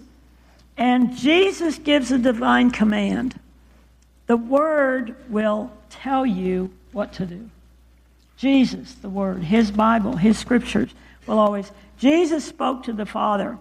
[0.77, 3.39] and Jesus gives a divine command.
[4.27, 7.49] The Word will tell you what to do.
[8.37, 10.91] Jesus, the Word, His Bible, His Scriptures
[11.25, 11.71] will always.
[11.97, 13.57] Jesus spoke to the Father.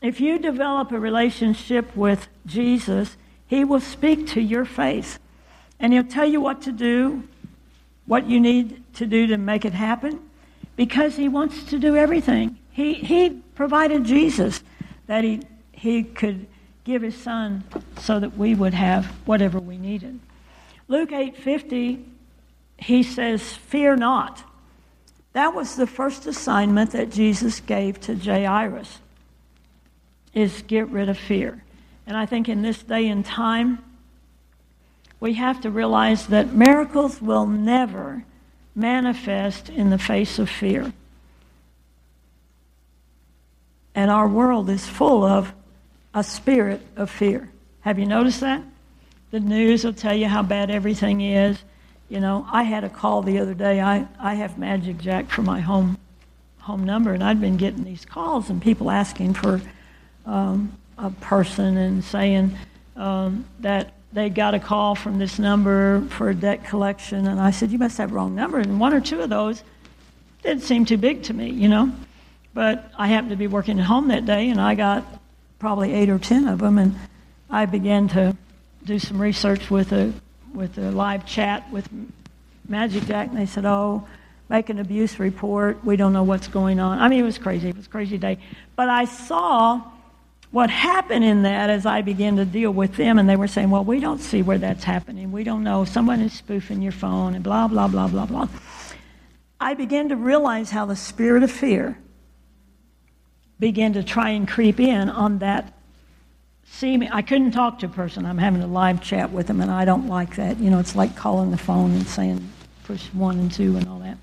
[0.00, 5.18] If you develop a relationship with Jesus, He will speak to your face.
[5.78, 7.24] And He'll tell you what to do,
[8.06, 10.20] what you need to do to make it happen
[10.76, 12.58] because he wants to do everything.
[12.70, 14.62] He, he provided Jesus
[15.06, 15.42] that he,
[15.72, 16.46] he could
[16.84, 17.64] give his son
[17.98, 20.18] so that we would have whatever we needed.
[20.88, 22.04] Luke 8:50
[22.78, 24.42] he says fear not.
[25.34, 28.98] That was the first assignment that Jesus gave to Jairus
[30.34, 31.62] is get rid of fear.
[32.06, 33.78] And I think in this day and time
[35.22, 38.24] we have to realize that miracles will never
[38.74, 40.92] manifest in the face of fear.
[43.94, 45.52] And our world is full of
[46.12, 47.48] a spirit of fear.
[47.82, 48.64] Have you noticed that?
[49.30, 51.56] The news will tell you how bad everything is.
[52.08, 53.80] You know, I had a call the other day.
[53.80, 55.98] I, I have Magic Jack for my home
[56.58, 59.60] home number, and I'd been getting these calls and people asking for
[60.26, 62.56] um, a person and saying
[62.96, 67.50] um, that they got a call from this number for a debt collection, and I
[67.50, 68.58] said, You must have wrong number.
[68.58, 69.62] And one or two of those
[70.42, 71.92] didn't seem too big to me, you know.
[72.54, 75.04] But I happened to be working at home that day, and I got
[75.58, 76.94] probably eight or ten of them, and
[77.48, 78.36] I began to
[78.84, 80.12] do some research with a
[80.52, 81.88] with a live chat with
[82.68, 84.06] Magic Jack, and they said, "Oh,
[84.50, 85.82] make an abuse report.
[85.82, 87.70] We don't know what's going on." I mean, it was crazy.
[87.70, 88.38] It was a crazy day,
[88.76, 89.80] but I saw
[90.52, 93.70] what happened in that as I began to deal with them, and they were saying,
[93.70, 95.32] Well, we don't see where that's happening.
[95.32, 95.84] We don't know.
[95.84, 98.48] Someone is spoofing your phone, and blah, blah, blah, blah, blah.
[99.58, 101.98] I began to realize how the spirit of fear
[103.58, 105.72] began to try and creep in on that
[106.64, 107.10] seeming.
[107.10, 108.26] I couldn't talk to a person.
[108.26, 110.58] I'm having a live chat with them, and I don't like that.
[110.58, 112.46] You know, it's like calling the phone and saying
[112.84, 114.18] push one and two and all that.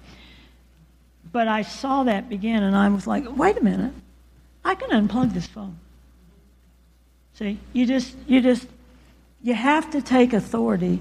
[1.32, 3.94] But I saw that begin, and I was like, Wait a minute.
[4.64, 5.80] I can unplug this phone.
[7.40, 8.68] See, you just, you just,
[9.42, 11.00] you have to take authority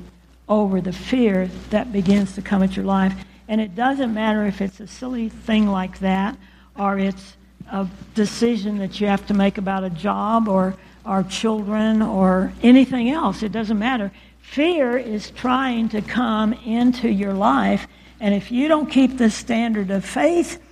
[0.49, 3.12] over the fear that begins to come at your life.
[3.49, 6.39] And it doesn't matter if it's a silly thing like that
[6.76, 7.36] or it's
[7.72, 13.11] a decision that you have to make about a job or our children or anything
[13.11, 13.43] else.
[13.43, 14.12] It doesn't matter.
[14.41, 17.89] Fear is trying to come into your life.
[18.20, 20.62] And if you don't keep the standard of faith,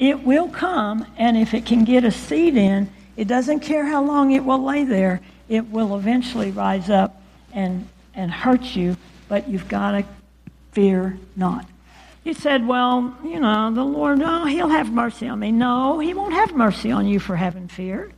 [0.00, 1.06] it will come.
[1.16, 4.62] And if it can get a seed in, it doesn't care how long it will
[4.62, 8.96] lay there, it will eventually rise up and, and hurt you,
[9.28, 10.04] but you've got to
[10.72, 11.66] fear not.
[12.24, 15.52] He said, well, you know, the Lord, oh, he'll have mercy on me.
[15.52, 18.10] No, he won't have mercy on you for having fear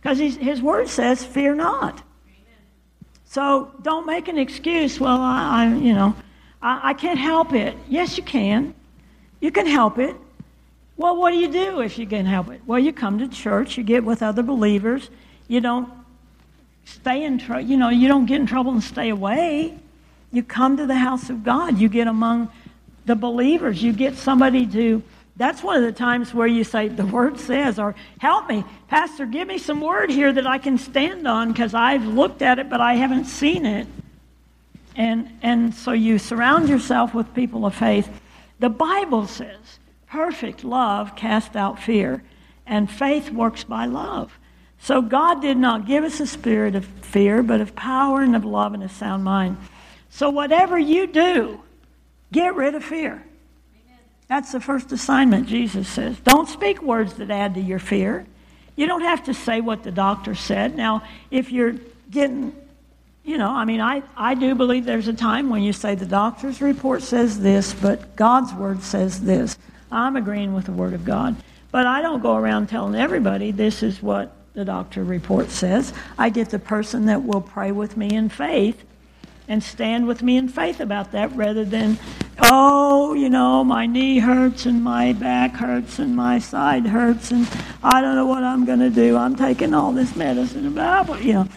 [0.00, 2.02] because his word says, fear not.
[3.24, 5.00] So don't make an excuse.
[5.00, 6.14] Well, I, I you know,
[6.60, 7.76] I, I can't help it.
[7.88, 8.74] Yes, you can.
[9.40, 10.16] You can help it.
[11.02, 12.60] Well, what do you do if you can help it?
[12.64, 15.10] Well, you come to church, you get with other believers.
[15.48, 15.92] You don't
[16.84, 19.76] stay in trouble, you know, you don't get in trouble and stay away.
[20.30, 21.78] You come to the house of God.
[21.78, 22.50] You get among
[23.04, 23.82] the believers.
[23.82, 25.02] You get somebody to
[25.34, 29.26] that's one of the times where you say, the word says, or help me, Pastor,
[29.26, 32.70] give me some word here that I can stand on because I've looked at it,
[32.70, 33.88] but I haven't seen it.
[34.94, 38.08] And, and so you surround yourself with people of faith.
[38.60, 39.80] The Bible says,
[40.12, 42.22] perfect love casts out fear,
[42.66, 44.38] and faith works by love.
[44.78, 48.44] So God did not give us a spirit of fear, but of power and of
[48.44, 49.56] love and a sound mind.
[50.10, 51.62] So whatever you do,
[52.30, 53.24] get rid of fear.
[54.28, 56.18] That's the first assignment, Jesus says.
[56.20, 58.26] Don't speak words that add to your fear.
[58.76, 60.76] You don't have to say what the doctor said.
[60.76, 61.76] Now, if you're
[62.10, 62.54] getting,
[63.24, 66.04] you know, I mean, I, I do believe there's a time when you say the
[66.04, 69.56] doctor's report says this, but God's word says this.
[69.92, 71.36] I'm agreeing with the word of God.
[71.70, 75.92] But I don't go around telling everybody this is what the doctor report says.
[76.18, 78.84] I get the person that will pray with me in faith
[79.48, 81.98] and stand with me in faith about that rather than,
[82.40, 87.48] oh, you know, my knee hurts and my back hurts and my side hurts and
[87.82, 89.16] I don't know what I'm going to do.
[89.16, 91.48] I'm taking all this medicine about, you know,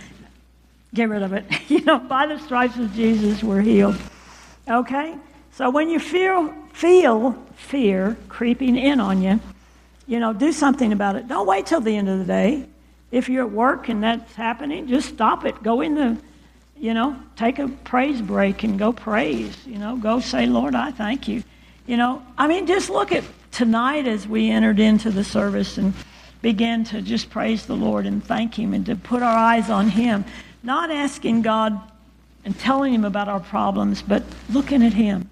[0.94, 1.46] get rid of it.
[1.70, 3.98] you know, by the stripes of Jesus, we're healed.
[4.68, 5.16] Okay?
[5.52, 9.40] So when you feel, feel fear creeping in on you,
[10.08, 11.28] you know, do something about it.
[11.28, 12.68] Don't wait till the end of the day.
[13.12, 15.62] If you're at work and that's happening, just stop it.
[15.64, 16.18] Go in the
[16.78, 19.56] you know, take a praise break and go praise.
[19.66, 21.44] You know, go say, Lord, I thank you.
[21.88, 25.94] You know, I mean, just look at tonight as we entered into the service and
[26.42, 29.90] began to just praise the Lord and thank Him and to put our eyes on
[29.90, 30.26] Him.
[30.64, 31.80] Not asking God
[32.44, 35.30] and telling Him about our problems, but looking at Him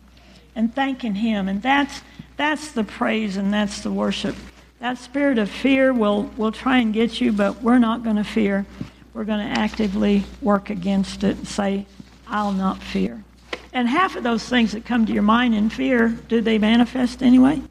[0.56, 1.50] and thanking Him.
[1.50, 2.02] And that's,
[2.38, 4.36] that's the praise and that's the worship.
[4.80, 8.24] That spirit of fear will, will try and get you, but we're not going to
[8.24, 8.66] fear
[9.14, 11.86] we're going to actively work against it and say,
[12.28, 13.24] I'll not fear.
[13.72, 17.22] And half of those things that come to your mind in fear, do they manifest
[17.22, 17.62] anyway?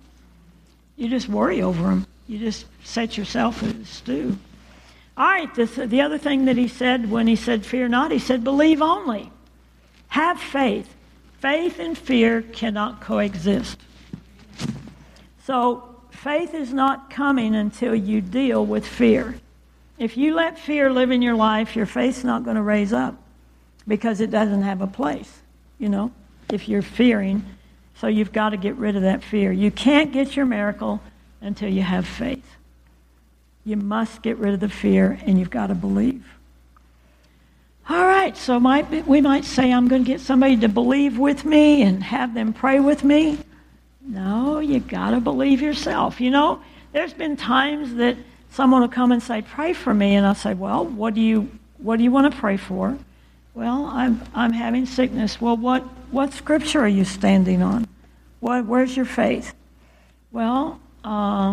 [0.97, 2.07] You just worry over them.
[2.29, 4.39] You just set yourself as a stew.
[5.17, 8.45] All right, the other thing that he said when he said fear not, he said
[8.45, 9.31] believe only.
[10.09, 10.95] Have faith.
[11.41, 13.79] Faith and fear cannot coexist.
[15.47, 19.35] So faith is not coming until you deal with fear.
[19.99, 23.17] If you let fear live in your life, your faith's not going to raise up
[23.87, 25.41] because it doesn't have a place,
[25.79, 26.13] you know,
[26.51, 27.45] if you're fearing.
[27.97, 29.53] So you've got to get rid of that fear.
[29.53, 31.01] You can't get your miracle
[31.41, 32.47] until you have faith.
[33.65, 36.25] You must get rid of the fear and you've got to believe.
[37.89, 41.45] All right, so might, we might say, I'm going to get somebody to believe with
[41.45, 43.39] me and have them pray with me.
[44.05, 46.21] No, you got to believe yourself.
[46.21, 48.17] You know, there's been times that
[48.51, 50.17] someone will come and say, Pray for me.
[50.17, 52.99] And I'll say, Well, what do you, what do you want to pray for?
[53.55, 55.41] Well, I'm, I'm having sickness.
[55.41, 57.87] Well, what, what scripture are you standing on?
[58.41, 59.55] What, where's your faith?
[60.33, 61.53] Well, uh,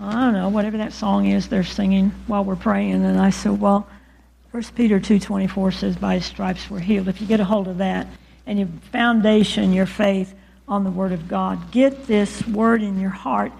[0.00, 3.04] I don't know, whatever that song is they're singing while we're praying.
[3.04, 3.88] And I said, Well,
[4.50, 7.08] 1 Peter 2.24 says, By his stripes we're healed.
[7.08, 8.06] If you get a hold of that
[8.46, 10.34] and your foundation, your faith
[10.70, 13.52] on the Word of God, get this Word in your heart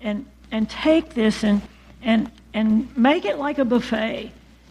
[0.00, 1.62] and, and take this and
[2.02, 4.30] and and make it like a buffet.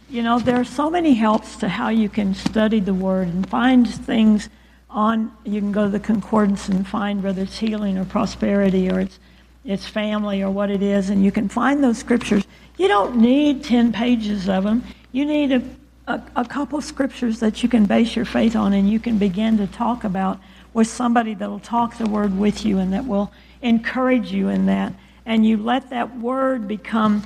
[0.09, 3.49] You know, there are so many helps to how you can study the Word and
[3.49, 4.47] find things
[4.89, 5.31] on.
[5.43, 9.19] You can go to the concordance and find whether it's healing or prosperity or it's
[9.65, 12.45] it's family or what it is, and you can find those scriptures.
[12.77, 14.83] You don't need ten pages of them.
[15.11, 15.61] You need a,
[16.07, 19.57] a, a couple scriptures that you can base your faith on, and you can begin
[19.57, 20.39] to talk about
[20.77, 24.67] with somebody that will talk the Word with you and that will encourage you in
[24.67, 24.93] that
[25.27, 27.21] and you let that word become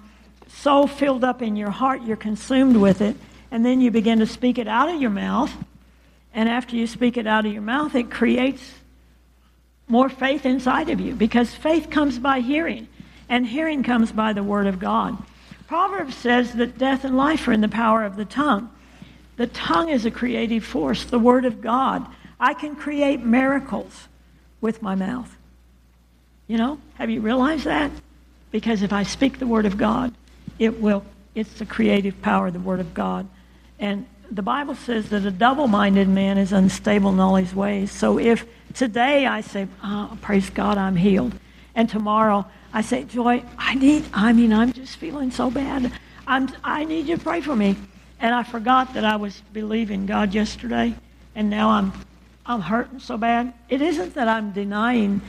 [0.50, 3.16] so filled up in your heart, you're consumed with it,
[3.52, 5.54] and then you begin to speak it out of your mouth.
[6.34, 8.74] And after you speak it out of your mouth, it creates
[9.88, 12.88] more faith inside of you because faith comes by hearing,
[13.30, 15.16] and hearing comes by the word of God.
[15.68, 18.70] Proverbs says that death and life are in the power of the tongue.
[19.38, 22.06] The tongue is a creative force, the word of God.
[22.42, 24.08] I can create miracles
[24.60, 25.34] with my mouth.
[26.48, 27.92] You know, have you realized that?
[28.52, 30.14] Because if I speak the word of God,
[30.60, 33.28] it will, it's the creative power of the word of God.
[33.80, 37.92] And the Bible says that a double minded man is unstable in all his ways.
[37.92, 41.34] So if today I say, oh, praise God, I'm healed,
[41.76, 45.92] and tomorrow I say, Joy, I need, I mean, I'm just feeling so bad.
[46.26, 47.76] I'm, I need you to pray for me.
[48.20, 50.96] And I forgot that I was believing God yesterday,
[51.36, 51.94] and now I'm,
[52.46, 53.54] I'm hurting so bad.
[53.70, 55.22] It isn't that I'm denying,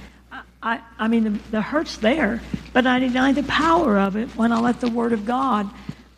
[0.62, 2.40] I, I, mean, the, the hurt's there,
[2.72, 5.68] but I deny the power of it when I let the Word of God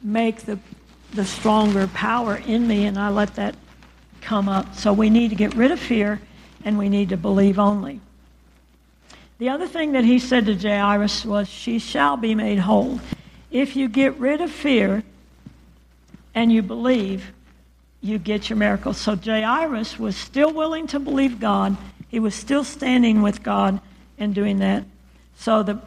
[0.03, 0.59] make the,
[1.12, 3.57] the stronger power in me, and I let that
[4.20, 4.74] come up.
[4.74, 6.20] So we need to get rid of fear,
[6.64, 8.01] and we need to believe only.
[9.38, 13.01] The other thing that he said to Jairus was, She shall be made whole.
[13.51, 15.03] If you get rid of fear,
[16.34, 17.32] and you believe,
[18.05, 18.92] you get your miracle.
[18.92, 21.74] So Jairus was still willing to believe God.
[22.09, 23.80] He was still standing with God
[24.18, 24.84] and doing that.
[25.36, 25.80] So the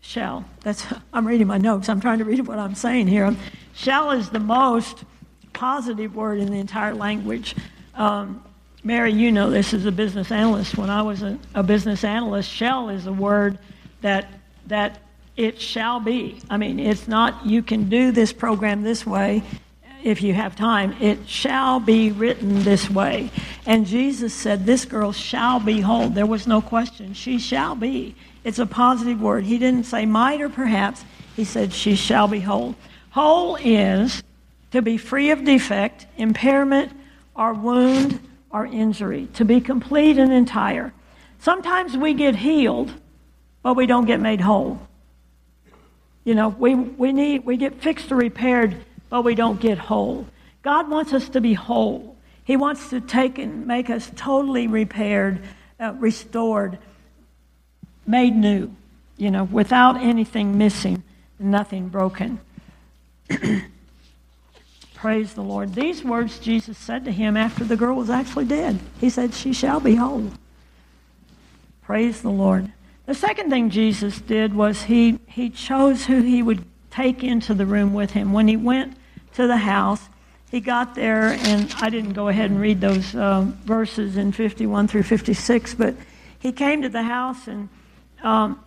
[0.00, 0.46] shall.
[0.62, 1.90] That's I'm reading my notes.
[1.90, 3.36] I'm trying to read what I'm saying here.
[3.74, 5.04] Shall is the most
[5.52, 7.54] positive word in the entire language.
[7.94, 8.42] Um,
[8.82, 10.78] Mary, you know this as a business analyst.
[10.78, 13.58] When I was a, a business analyst, shall is a word
[14.00, 14.32] that
[14.68, 15.02] that
[15.36, 16.38] it shall be.
[16.48, 19.42] I mean, it's not you can do this program this way
[20.02, 20.94] if you have time.
[21.00, 23.30] It shall be written this way.
[23.66, 26.08] And Jesus said, This girl shall be whole.
[26.08, 27.12] There was no question.
[27.12, 28.14] She shall be.
[28.44, 29.44] It's a positive word.
[29.44, 31.04] He didn't say might or perhaps.
[31.34, 32.76] He said, She shall be whole.
[33.10, 34.22] Whole is
[34.70, 36.92] to be free of defect, impairment,
[37.34, 38.20] or wound
[38.50, 40.92] or injury, to be complete and entire.
[41.40, 42.92] Sometimes we get healed,
[43.62, 44.85] but we don't get made whole.
[46.26, 48.76] You know, we, we need, we get fixed or repaired,
[49.08, 50.26] but we don't get whole.
[50.62, 52.16] God wants us to be whole.
[52.42, 55.40] He wants to take and make us totally repaired,
[55.78, 56.78] uh, restored,
[58.08, 58.74] made new,
[59.16, 61.04] you know, without anything missing,
[61.38, 62.40] nothing broken.
[64.94, 65.76] Praise the Lord.
[65.76, 68.80] These words Jesus said to him after the girl was actually dead.
[69.00, 70.32] He said, She shall be whole.
[71.82, 72.72] Praise the Lord.
[73.06, 77.64] The second thing Jesus did was he, he chose who he would take into the
[77.64, 78.32] room with him.
[78.32, 78.96] When he went
[79.34, 80.08] to the house,
[80.50, 84.88] he got there, and I didn't go ahead and read those uh, verses in 51
[84.88, 85.94] through 56, but
[86.40, 87.68] he came to the house and
[88.22, 88.62] um,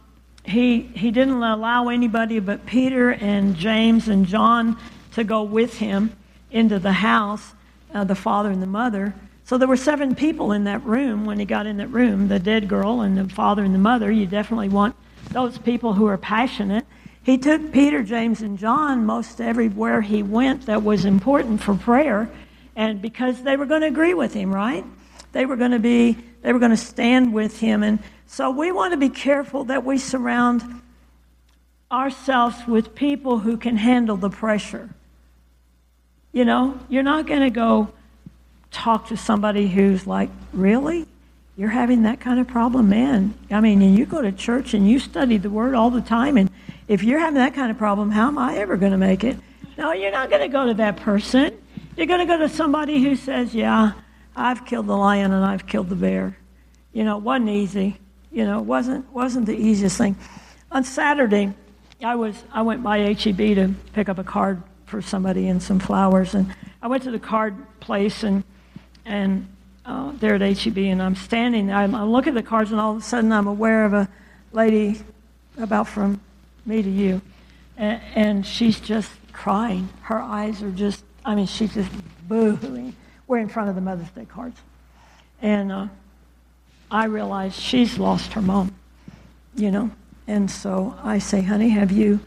[0.45, 4.77] he, he didn't allow anybody but Peter and James and John
[5.13, 6.15] to go with him
[6.49, 7.53] into the house,
[7.93, 9.13] uh, the father and the mother.
[9.49, 12.37] So there were seven people in that room when he got in that room the
[12.37, 14.11] dead girl and the father and the mother.
[14.11, 14.95] You definitely want
[15.31, 16.85] those people who are passionate.
[17.23, 22.29] He took Peter, James, and John most everywhere he went that was important for prayer,
[22.75, 24.85] and because they were going to agree with him, right?
[25.31, 27.81] They were going to be, they were going to stand with him.
[27.81, 27.97] And
[28.27, 30.61] so we want to be careful that we surround
[31.91, 34.91] ourselves with people who can handle the pressure.
[36.33, 37.93] You know, you're not going to go
[38.72, 41.05] talk to somebody who's like, really?
[41.57, 43.34] You're having that kind of problem, man.
[43.51, 46.38] I mean, and you go to church and you study the word all the time,
[46.38, 46.49] and
[46.88, 49.38] if you're having that kind of problem, how am I ever going to make it?
[49.78, 51.57] No, you're not going to go to that person.
[51.95, 53.91] You're going to go to somebody who says, yeah,
[54.36, 56.38] I've killed the lion and I've killed the bear.
[56.93, 57.97] You know, it wasn't easy.
[58.32, 60.15] You know, it wasn't, wasn't the easiest thing.
[60.72, 61.53] On Saturday,
[62.03, 65.80] I, was, I went by HEB to pick up a card for somebody and some
[65.80, 68.43] flowers, and I went to the card place and
[69.10, 69.47] and
[69.86, 71.76] uh, there at HEB, and I'm standing there.
[71.76, 74.07] I, I look at the cards, and all of a sudden I'm aware of a
[74.51, 75.01] lady
[75.57, 76.22] about from
[76.66, 77.22] me to you,
[77.76, 79.89] and, and she's just crying.
[80.03, 81.89] Her eyes are just, I mean, she's just
[82.30, 82.93] boohooing.
[83.28, 84.60] We're in front of the Mother's Day cards.
[85.41, 85.88] And uh,
[86.91, 88.76] I realize she's lost her mom,
[89.55, 89.89] you know.
[90.28, 92.20] And so I say, honey, have you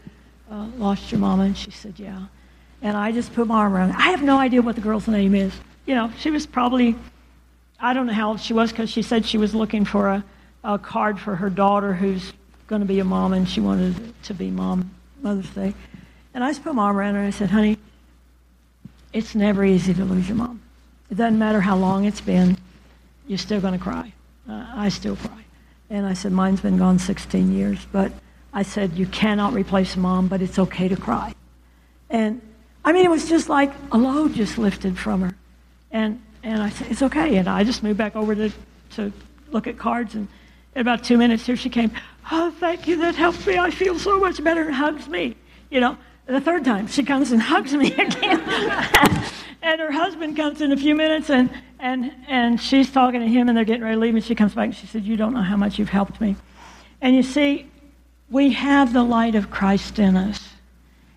[0.51, 1.43] uh, lost your mama?
[1.43, 2.25] And she said, yeah.
[2.81, 3.99] And I just put my arm around her.
[3.99, 5.53] I have no idea what the girl's name is
[5.85, 6.95] you know, she was probably,
[7.79, 10.23] I don't know how old she was because she said she was looking for a,
[10.63, 12.33] a card for her daughter who's
[12.67, 15.73] going to be a mom and she wanted to be mom Mother's Day.
[16.33, 17.77] And I just put my arm around her and I said, honey,
[19.11, 20.61] it's never easy to lose your mom.
[21.11, 22.57] It doesn't matter how long it's been,
[23.27, 24.11] you're still going to cry.
[24.49, 25.43] Uh, I still cry.
[25.89, 28.11] And I said, mine's been gone 16 years, but
[28.53, 31.35] I said, you cannot replace mom, but it's okay to cry.
[32.09, 32.41] And
[32.83, 35.35] I mean, it was just like a load just lifted from her.
[35.93, 37.37] And, and I said, it's okay.
[37.37, 38.51] And I just moved back over to,
[38.95, 39.13] to
[39.51, 40.15] look at cards.
[40.15, 40.27] And
[40.75, 41.91] in about two minutes, here she came.
[42.31, 42.97] Oh, thank you.
[42.97, 43.57] That helped me.
[43.57, 44.63] I feel so much better.
[44.63, 45.37] And hugs me.
[45.69, 48.41] You know, the third time she comes and hugs me again.
[49.61, 53.47] and her husband comes in a few minutes and, and, and she's talking to him
[53.47, 54.15] and they're getting ready to leave.
[54.15, 56.35] And she comes back and she said, You don't know how much you've helped me.
[57.01, 57.69] And you see,
[58.31, 60.49] we have the light of Christ in us.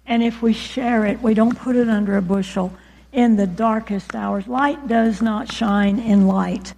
[0.04, 2.72] And if we share it, we don't put it under a bushel
[3.16, 4.46] in the darkest hours.
[4.46, 6.74] Light does not shine in light,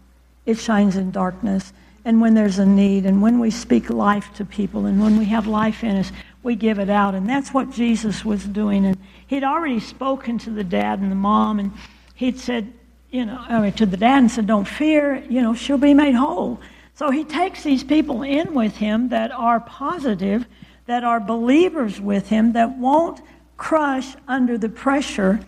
[0.46, 1.72] it shines in darkness.
[2.04, 5.26] And when there's a need, and when we speak life to people, and when we
[5.26, 6.10] have life in us,
[6.42, 7.14] we give it out.
[7.14, 8.86] And that's what Jesus was doing.
[8.86, 11.72] And he'd already spoken to the dad and the mom, and
[12.14, 12.72] he'd said,
[13.10, 15.92] you know, I mean, to the dad and said, Don't fear, you know, she'll be
[15.92, 16.60] made whole.
[16.94, 20.46] So he takes these people in with him that are positive,
[20.86, 23.20] that are believers with him, that won't
[23.56, 25.40] crush under the pressure.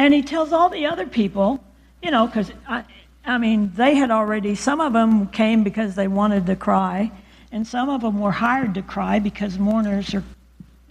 [0.00, 1.62] And he tells all the other people,
[2.02, 2.84] you know, because I,
[3.22, 7.12] I mean, they had already, some of them came because they wanted to cry,
[7.52, 10.24] and some of them were hired to cry because mourners are,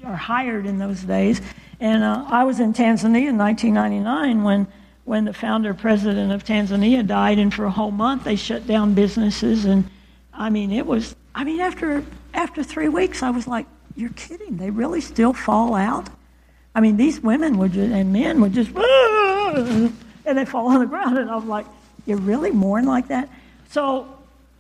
[0.06, 1.42] are hired in those days.
[1.80, 4.68] And uh, I was in Tanzania in 1999 when,
[5.06, 8.94] when the founder president of Tanzania died, and for a whole month they shut down
[8.94, 9.66] businesses.
[9.66, 9.90] And
[10.36, 12.06] I mean, it was, I mean, after,
[12.36, 14.58] after three weeks, I was like, you're kidding.
[14.58, 16.10] They really still fall out?
[16.76, 20.86] I mean, these women would just, and men would just, and they fall on the
[20.86, 21.18] ground.
[21.18, 21.66] And I'm like,
[22.06, 23.30] you really mourn like that?
[23.70, 24.08] So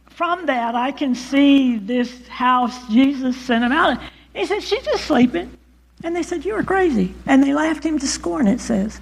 [0.09, 3.99] from that, I can see this house, Jesus sent him out.
[4.33, 5.57] He said, She's just sleeping.
[6.03, 7.13] And they said, You are crazy.
[7.25, 8.99] And they laughed him to scorn, it says.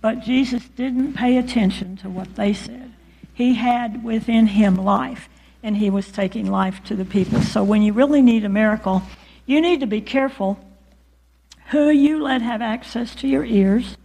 [0.00, 2.92] But Jesus didn't pay attention to what they said.
[3.34, 5.28] He had within him life,
[5.62, 7.40] and he was taking life to the people.
[7.40, 9.02] So when you really need a miracle,
[9.46, 10.58] you need to be careful
[11.72, 13.96] who you let have access to your ears.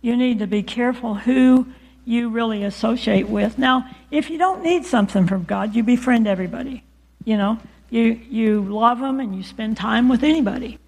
[0.00, 1.66] You need to be careful who
[2.04, 3.58] you really associate with.
[3.58, 6.82] Now, if you don't need something from God, you befriend everybody.
[7.24, 7.58] You know,
[7.90, 10.78] you, you love them and you spend time with anybody.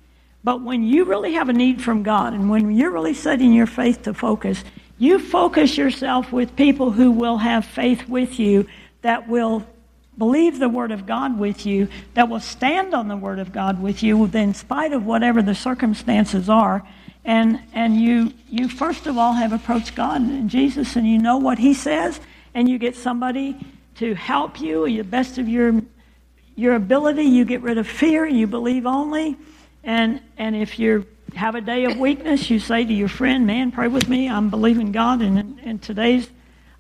[0.43, 3.67] But when you really have a need from God and when you're really setting your
[3.67, 4.65] faith to focus,
[4.99, 8.67] you focus yourself with people who will have faith with you,
[9.03, 9.67] that will
[10.19, 13.81] believe the Word of God with you, that will stand on the Word of God
[13.81, 16.87] with you, in spite of whatever the circumstances are.
[17.25, 21.39] And and you you first of all have approached God and Jesus and you know
[21.39, 22.21] what he says
[22.55, 23.57] and you get somebody
[23.97, 25.83] to help you the best of your
[26.55, 29.37] your ability you get rid of fear you believe only.
[29.83, 31.05] And and if you
[31.35, 34.29] have a day of weakness you say to your friend man pray with me.
[34.29, 36.31] I'm believing God and and today's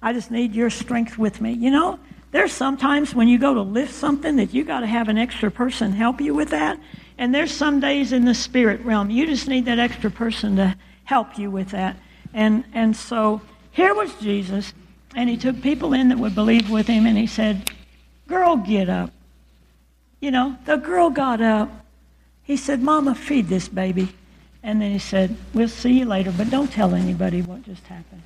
[0.01, 1.55] I just need your strength with me.
[1.55, 1.99] You know
[2.33, 5.51] there's sometimes when you go to lift something that you got to have an extra
[5.51, 6.79] person help you with that
[7.19, 10.77] and there's some days in the spirit realm, you just need that extra person to
[11.05, 11.97] help you with that.
[12.35, 14.75] And, and so here was Jesus,
[15.15, 17.71] and he took people in that would believe with him, and he said,
[18.27, 19.13] Girl, get up.
[20.21, 21.71] You know, the girl got up.
[22.43, 24.09] He said, Mama, feed this baby.
[24.63, 28.23] And then he said, We'll see you later, but don't tell anybody what just happened.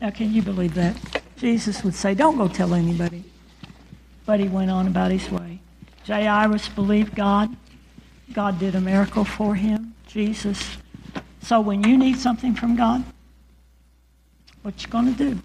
[0.00, 1.17] Now, can you believe that?
[1.38, 3.24] Jesus would say, Don't go tell anybody.
[4.26, 5.60] But he went on about his way.
[6.06, 7.54] Jairus believed God.
[8.32, 10.76] God did a miracle for him, Jesus.
[11.42, 13.04] So when you need something from God,
[14.62, 15.40] what you going to do?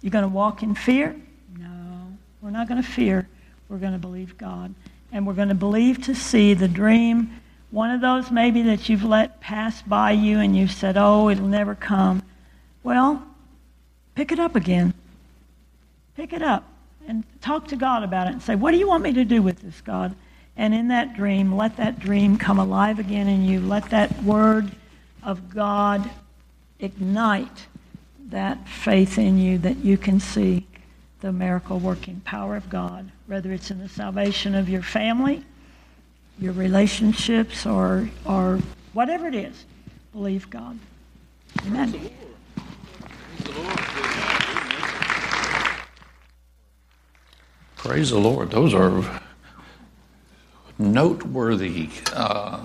[0.00, 1.14] You're going to walk in fear?
[1.58, 3.28] No, we're not going to fear.
[3.68, 4.74] We're going to believe God.
[5.12, 7.38] And we're going to believe to see the dream,
[7.70, 11.46] one of those maybe that you've let pass by you and you've said, oh, it'll
[11.46, 12.22] never come.
[12.82, 13.22] Well,
[14.14, 14.94] pick it up again.
[16.16, 16.64] Pick it up
[17.08, 19.42] and talk to God about it and say, what do you want me to do
[19.42, 20.14] with this, God?
[20.56, 23.60] And in that dream, let that dream come alive again in you.
[23.60, 24.70] Let that word
[25.22, 26.10] of God
[26.78, 27.66] ignite
[28.28, 30.66] that faith in you that you can see
[31.20, 35.44] the miracle working power of God, whether it's in the salvation of your family,
[36.38, 38.58] your relationships, or, or
[38.92, 39.64] whatever it is.
[40.12, 40.78] Believe God.
[41.66, 42.10] Amen.
[47.82, 48.52] Praise the Lord.
[48.52, 49.20] Those are
[50.78, 52.64] noteworthy uh,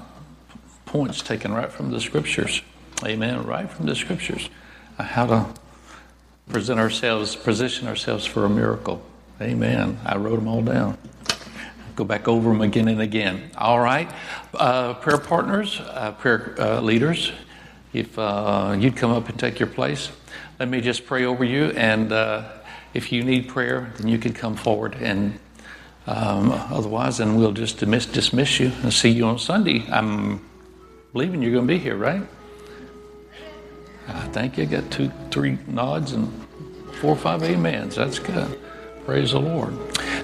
[0.86, 2.62] points taken right from the scriptures.
[3.04, 3.44] Amen.
[3.44, 4.48] Right from the scriptures.
[5.00, 5.46] Uh, how to
[6.50, 9.02] present ourselves, position ourselves for a miracle.
[9.42, 9.98] Amen.
[10.06, 11.00] I wrote them all down.
[11.96, 13.50] Go back over them again and again.
[13.58, 14.12] All right.
[14.54, 17.32] Uh, prayer partners, uh, prayer uh, leaders,
[17.92, 20.12] if you'd come up and take your place,
[20.60, 21.72] let me just pray over you.
[21.72, 22.12] And
[22.94, 25.40] if you need prayer, then you can come forward and
[26.08, 29.86] um, otherwise, then we'll just dismiss, dismiss you and see you on Sunday.
[29.90, 30.40] I'm
[31.12, 32.26] believing you're going to be here, right?
[34.08, 36.32] I think you got two, three nods and
[37.02, 37.98] four or five amens.
[37.98, 38.58] That's good.
[39.06, 39.74] Praise the Lord.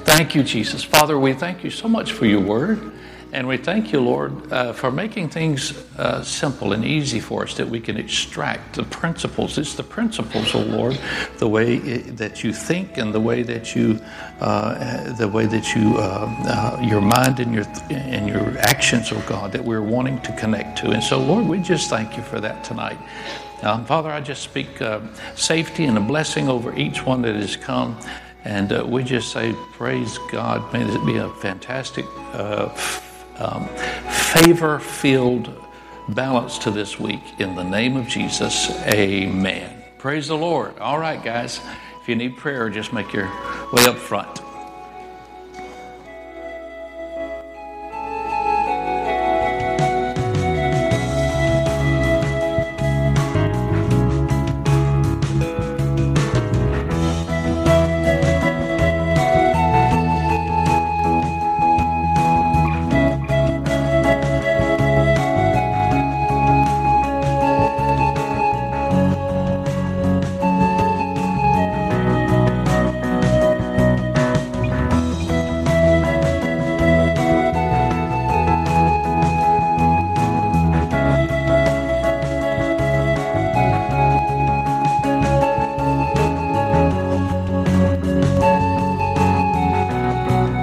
[0.06, 0.86] Thank you, Jesus.
[0.86, 2.94] Father, we thank you so much for your word.
[3.34, 7.56] And we thank you, Lord, uh, for making things uh, simple and easy for us
[7.56, 9.58] that we can extract the principles.
[9.58, 11.00] It's the principles, oh Lord,
[11.40, 14.00] the way it, that you think and the way that you,
[14.40, 19.24] uh, the way that you, uh, uh, your mind and your and your actions, oh
[19.28, 20.92] God, that we're wanting to connect to.
[20.92, 23.00] And so, Lord, we just thank you for that tonight.
[23.64, 25.00] Um, Father, I just speak uh,
[25.34, 27.98] safety and a blessing over each one that has come.
[28.46, 30.72] And we just say, praise God.
[30.72, 32.06] May this be a fantastic
[33.40, 33.68] um,
[34.34, 35.54] favor filled
[36.10, 37.22] balance to this week.
[37.40, 39.84] In the name of Jesus, amen.
[39.98, 40.78] Praise the Lord.
[40.80, 41.62] All right, guys.
[42.02, 43.28] If you need prayer, just make your
[43.72, 44.42] way up front.